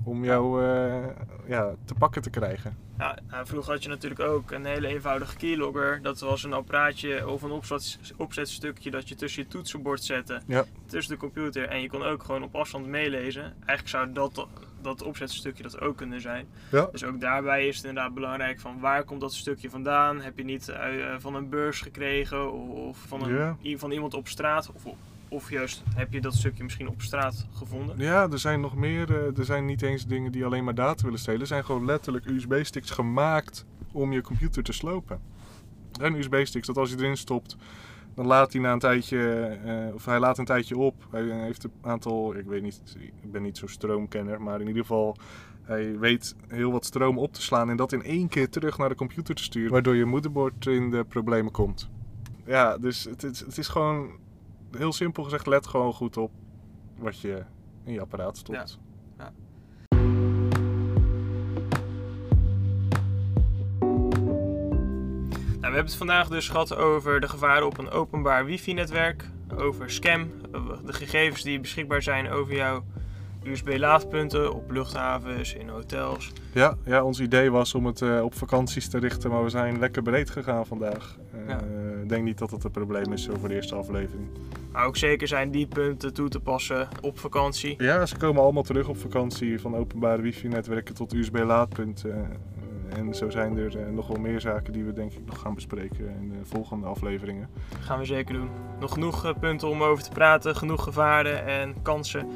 om 0.05 0.24
jou 0.24 0.64
uh, 0.64 1.07
ja, 1.46 1.74
te 1.85 1.94
pakken 1.94 2.22
te 2.22 2.31
krijgen. 2.31 2.76
Ja, 2.98 3.18
nou, 3.31 3.46
vroeger 3.46 3.72
had 3.72 3.83
je 3.83 3.88
natuurlijk 3.88 4.20
ook 4.20 4.50
een 4.50 4.64
hele 4.64 4.87
eenvoudige 4.87 5.37
keylogger. 5.37 6.03
Dat 6.03 6.20
was 6.20 6.44
een 6.44 6.53
apparaatje 6.53 7.29
of 7.29 7.42
een 7.42 7.50
opzet, 7.50 7.98
opzetstukje 8.16 8.90
dat 8.90 9.09
je 9.09 9.14
tussen 9.14 9.42
je 9.42 9.48
toetsenbord 9.48 10.05
zette. 10.05 10.40
Ja. 10.46 10.64
Tussen 10.87 11.14
de 11.14 11.20
computer. 11.20 11.68
En 11.68 11.81
je 11.81 11.88
kon 11.88 12.03
ook 12.03 12.22
gewoon 12.22 12.42
op 12.42 12.55
afstand 12.55 12.87
meelezen. 12.87 13.42
Eigenlijk 13.42 13.88
zou 13.88 14.12
dat, 14.12 14.46
dat 14.83 15.03
opzetstukje 15.03 15.62
dat 15.62 15.81
ook 15.81 15.96
kunnen 15.96 16.20
zijn. 16.20 16.46
Ja. 16.70 16.88
Dus 16.92 17.05
ook 17.05 17.20
daarbij 17.20 17.66
is 17.66 17.76
het 17.76 17.85
inderdaad 17.85 18.14
belangrijk 18.14 18.61
van 18.61 18.81
waar 18.81 19.05
komt 19.05 19.20
dat 19.20 19.35
stukje 19.35 19.70
vandaan? 19.70 20.20
Heb 20.20 20.37
je 20.37 20.44
niet 20.44 20.68
uh, 20.68 20.76
van 21.18 21.35
een 21.35 21.48
beurs 21.48 21.81
gekregen 21.81 22.53
of 22.70 22.98
van, 22.98 23.22
een, 23.22 23.79
van 23.79 23.90
iemand 23.90 24.14
op 24.14 24.29
straat? 24.29 24.70
Of 24.72 24.85
of 25.31 25.51
juist 25.51 25.83
heb 25.95 26.12
je 26.12 26.21
dat 26.21 26.35
stukje 26.35 26.62
misschien 26.62 26.88
op 26.88 27.03
straat 27.03 27.47
gevonden? 27.53 27.99
Ja, 27.99 28.31
er 28.31 28.38
zijn 28.38 28.61
nog 28.61 28.77
meer. 28.77 29.11
Uh, 29.11 29.38
er 29.38 29.45
zijn 29.45 29.64
niet 29.64 29.83
eens 29.83 30.07
dingen 30.07 30.33
die 30.33 30.45
alleen 30.45 30.64
maar 30.64 30.75
data 30.75 31.05
willen 31.05 31.19
stelen. 31.19 31.40
Er 31.40 31.47
zijn 31.47 31.64
gewoon 31.64 31.85
letterlijk 31.85 32.27
USB-sticks 32.27 32.90
gemaakt 32.90 33.66
om 33.93 34.12
je 34.12 34.21
computer 34.21 34.62
te 34.62 34.73
slopen. 34.73 35.21
Er 35.93 36.01
zijn 36.01 36.14
USB-sticks 36.14 36.66
dat 36.66 36.77
als 36.77 36.90
je 36.90 36.97
erin 36.97 37.16
stopt, 37.16 37.57
dan 38.14 38.27
laat 38.27 38.53
hij 38.53 38.62
na 38.62 38.73
een 38.73 38.79
tijdje, 38.79 39.59
uh, 39.64 39.95
of 39.95 40.05
hij 40.05 40.19
laat 40.19 40.38
een 40.38 40.45
tijdje 40.45 40.79
op. 40.79 41.07
Hij 41.11 41.23
heeft 41.23 41.64
een 41.64 41.73
aantal, 41.81 42.37
ik 42.37 42.47
weet 42.47 42.62
niet, 42.62 42.83
ik 43.23 43.33
ben 43.33 43.43
niet 43.43 43.59
zo'n 43.59 43.69
stroomkenner, 43.69 44.43
maar 44.43 44.61
in 44.61 44.66
ieder 44.66 44.83
geval, 44.83 45.16
hij 45.62 45.99
weet 45.99 46.35
heel 46.49 46.73
wat 46.73 46.85
stroom 46.85 47.19
op 47.19 47.33
te 47.33 47.43
slaan 47.43 47.71
en 47.71 47.77
dat 47.77 47.93
in 47.93 48.03
één 48.03 48.29
keer 48.29 48.49
terug 48.49 48.79
naar 48.79 48.88
de 48.88 48.95
computer 48.95 49.35
te 49.35 49.43
sturen, 49.43 49.73
waardoor 49.73 49.97
je 49.97 50.05
moederbord 50.05 50.66
in 50.66 50.90
de 50.90 51.05
problemen 51.05 51.53
komt. 51.53 51.90
Ja, 52.47 52.79
dus 52.79 53.05
het, 53.05 53.23
het, 53.23 53.38
het 53.38 53.59
is 53.59 53.69
gewoon 53.69 54.11
heel 54.76 54.92
simpel 54.92 55.22
gezegd, 55.22 55.46
let 55.46 55.66
gewoon 55.66 55.92
goed 55.92 56.16
op 56.16 56.30
wat 56.98 57.20
je 57.20 57.42
in 57.85 57.92
je 57.92 58.00
apparaat 58.00 58.37
stopt. 58.37 58.78
Ja. 59.18 59.24
Ja. 59.24 59.33
Nou, 65.61 65.72
we 65.72 65.78
hebben 65.78 65.85
het 65.85 65.94
vandaag 65.94 66.28
dus 66.28 66.48
gehad 66.48 66.76
over 66.76 67.20
de 67.20 67.28
gevaren 67.28 67.66
op 67.66 67.78
een 67.78 67.90
openbaar 67.90 68.44
wifi-netwerk, 68.44 69.24
over 69.56 69.90
scam, 69.90 70.30
de 70.85 70.92
gegevens 70.92 71.42
die 71.42 71.61
beschikbaar 71.61 72.02
zijn 72.02 72.30
over 72.30 72.54
jouw 72.54 72.85
USB-laadpunten 73.44 74.54
op 74.54 74.70
luchthavens, 74.70 75.54
in 75.54 75.68
hotels. 75.68 76.33
Ja, 76.52 76.76
ja, 76.85 77.04
ons 77.04 77.20
idee 77.20 77.50
was 77.50 77.74
om 77.74 77.87
het 77.87 78.00
uh, 78.00 78.22
op 78.22 78.35
vakanties 78.35 78.88
te 78.88 78.98
richten, 78.98 79.30
maar 79.30 79.44
we 79.44 79.50
zijn 79.50 79.78
lekker 79.78 80.02
breed 80.02 80.30
gegaan 80.30 80.66
vandaag. 80.66 81.16
Uh, 81.35 81.48
ja. 81.48 81.61
Denk 82.11 82.25
niet 82.25 82.38
dat 82.38 82.51
het 82.51 82.64
een 82.64 82.70
probleem 82.70 83.12
is 83.12 83.29
voor 83.38 83.49
de 83.49 83.55
eerste 83.55 83.75
aflevering. 83.75 84.29
Maar 84.73 84.87
ook 84.87 84.96
zeker 84.96 85.29
zijn 85.29 85.51
die 85.51 85.66
punten 85.66 86.14
toe 86.14 86.29
te 86.29 86.40
passen 86.40 86.88
op 87.01 87.18
vakantie. 87.18 87.83
Ja, 87.83 88.07
ze 88.07 88.16
komen 88.16 88.42
allemaal 88.42 88.62
terug 88.62 88.88
op 88.88 88.96
vakantie, 88.96 89.61
van 89.61 89.77
openbare 89.77 90.23
wifi-netwerken 90.23 90.94
tot 90.94 91.12
USB-laadpunten. 91.12 92.29
En 92.96 93.14
zo 93.14 93.31
zijn 93.31 93.57
er 93.57 93.77
uh, 93.77 93.87
nog 93.88 94.07
wel 94.07 94.16
meer 94.16 94.40
zaken 94.40 94.73
die 94.73 94.85
we 94.85 94.92
denk 94.92 95.12
ik 95.12 95.27
nog 95.27 95.40
gaan 95.40 95.55
bespreken 95.55 96.16
in 96.20 96.29
de 96.29 96.44
volgende 96.44 96.87
afleveringen. 96.87 97.49
Dat 97.68 97.81
gaan 97.81 97.99
we 97.99 98.05
zeker 98.05 98.35
doen. 98.35 98.51
Nog 98.81 98.92
genoeg 98.92 99.25
uh, 99.25 99.31
punten 99.40 99.68
om 99.68 99.83
over 99.83 100.05
te 100.05 100.11
praten, 100.11 100.57
genoeg 100.57 100.83
gevaren 100.83 101.46
en 101.46 101.83
kansen 101.83 102.29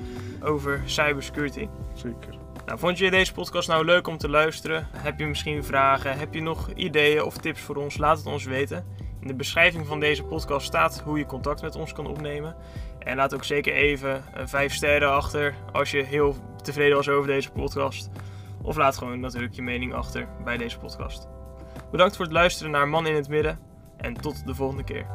over 0.42 0.82
cybersecurity. 0.84 1.68
Zeker. 1.94 2.38
Nou, 2.66 2.78
vond 2.78 2.98
je 2.98 3.10
deze 3.10 3.32
podcast 3.32 3.68
nou 3.68 3.84
leuk 3.84 4.06
om 4.06 4.18
te 4.18 4.28
luisteren? 4.28 4.88
Heb 4.96 5.18
je 5.18 5.26
misschien 5.26 5.64
vragen? 5.64 6.18
Heb 6.18 6.34
je 6.34 6.42
nog 6.42 6.70
ideeën 6.74 7.22
of 7.22 7.36
tips 7.36 7.60
voor 7.60 7.76
ons? 7.76 7.98
Laat 7.98 8.16
het 8.18 8.26
ons 8.26 8.44
weten. 8.44 8.84
In 9.24 9.30
de 9.30 9.36
beschrijving 9.36 9.86
van 9.86 10.00
deze 10.00 10.22
podcast 10.24 10.66
staat 10.66 11.00
hoe 11.04 11.18
je 11.18 11.26
contact 11.26 11.62
met 11.62 11.76
ons 11.76 11.92
kan 11.92 12.06
opnemen. 12.06 12.56
En 12.98 13.16
laat 13.16 13.34
ook 13.34 13.44
zeker 13.44 13.74
even 13.74 14.24
een 14.34 14.48
5 14.48 14.74
sterren 14.74 15.12
achter 15.12 15.54
als 15.72 15.90
je 15.90 16.02
heel 16.02 16.36
tevreden 16.62 16.96
was 16.96 17.08
over 17.08 17.26
deze 17.26 17.50
podcast. 17.50 18.10
Of 18.62 18.76
laat 18.76 18.96
gewoon 18.98 19.20
natuurlijk 19.20 19.54
je 19.54 19.62
mening 19.62 19.94
achter 19.94 20.28
bij 20.44 20.56
deze 20.56 20.78
podcast. 20.78 21.28
Bedankt 21.90 22.16
voor 22.16 22.24
het 22.24 22.34
luisteren 22.34 22.72
naar 22.72 22.88
Man 22.88 23.06
in 23.06 23.14
het 23.14 23.28
Midden 23.28 23.58
en 23.96 24.14
tot 24.14 24.46
de 24.46 24.54
volgende 24.54 24.84
keer. 24.84 25.06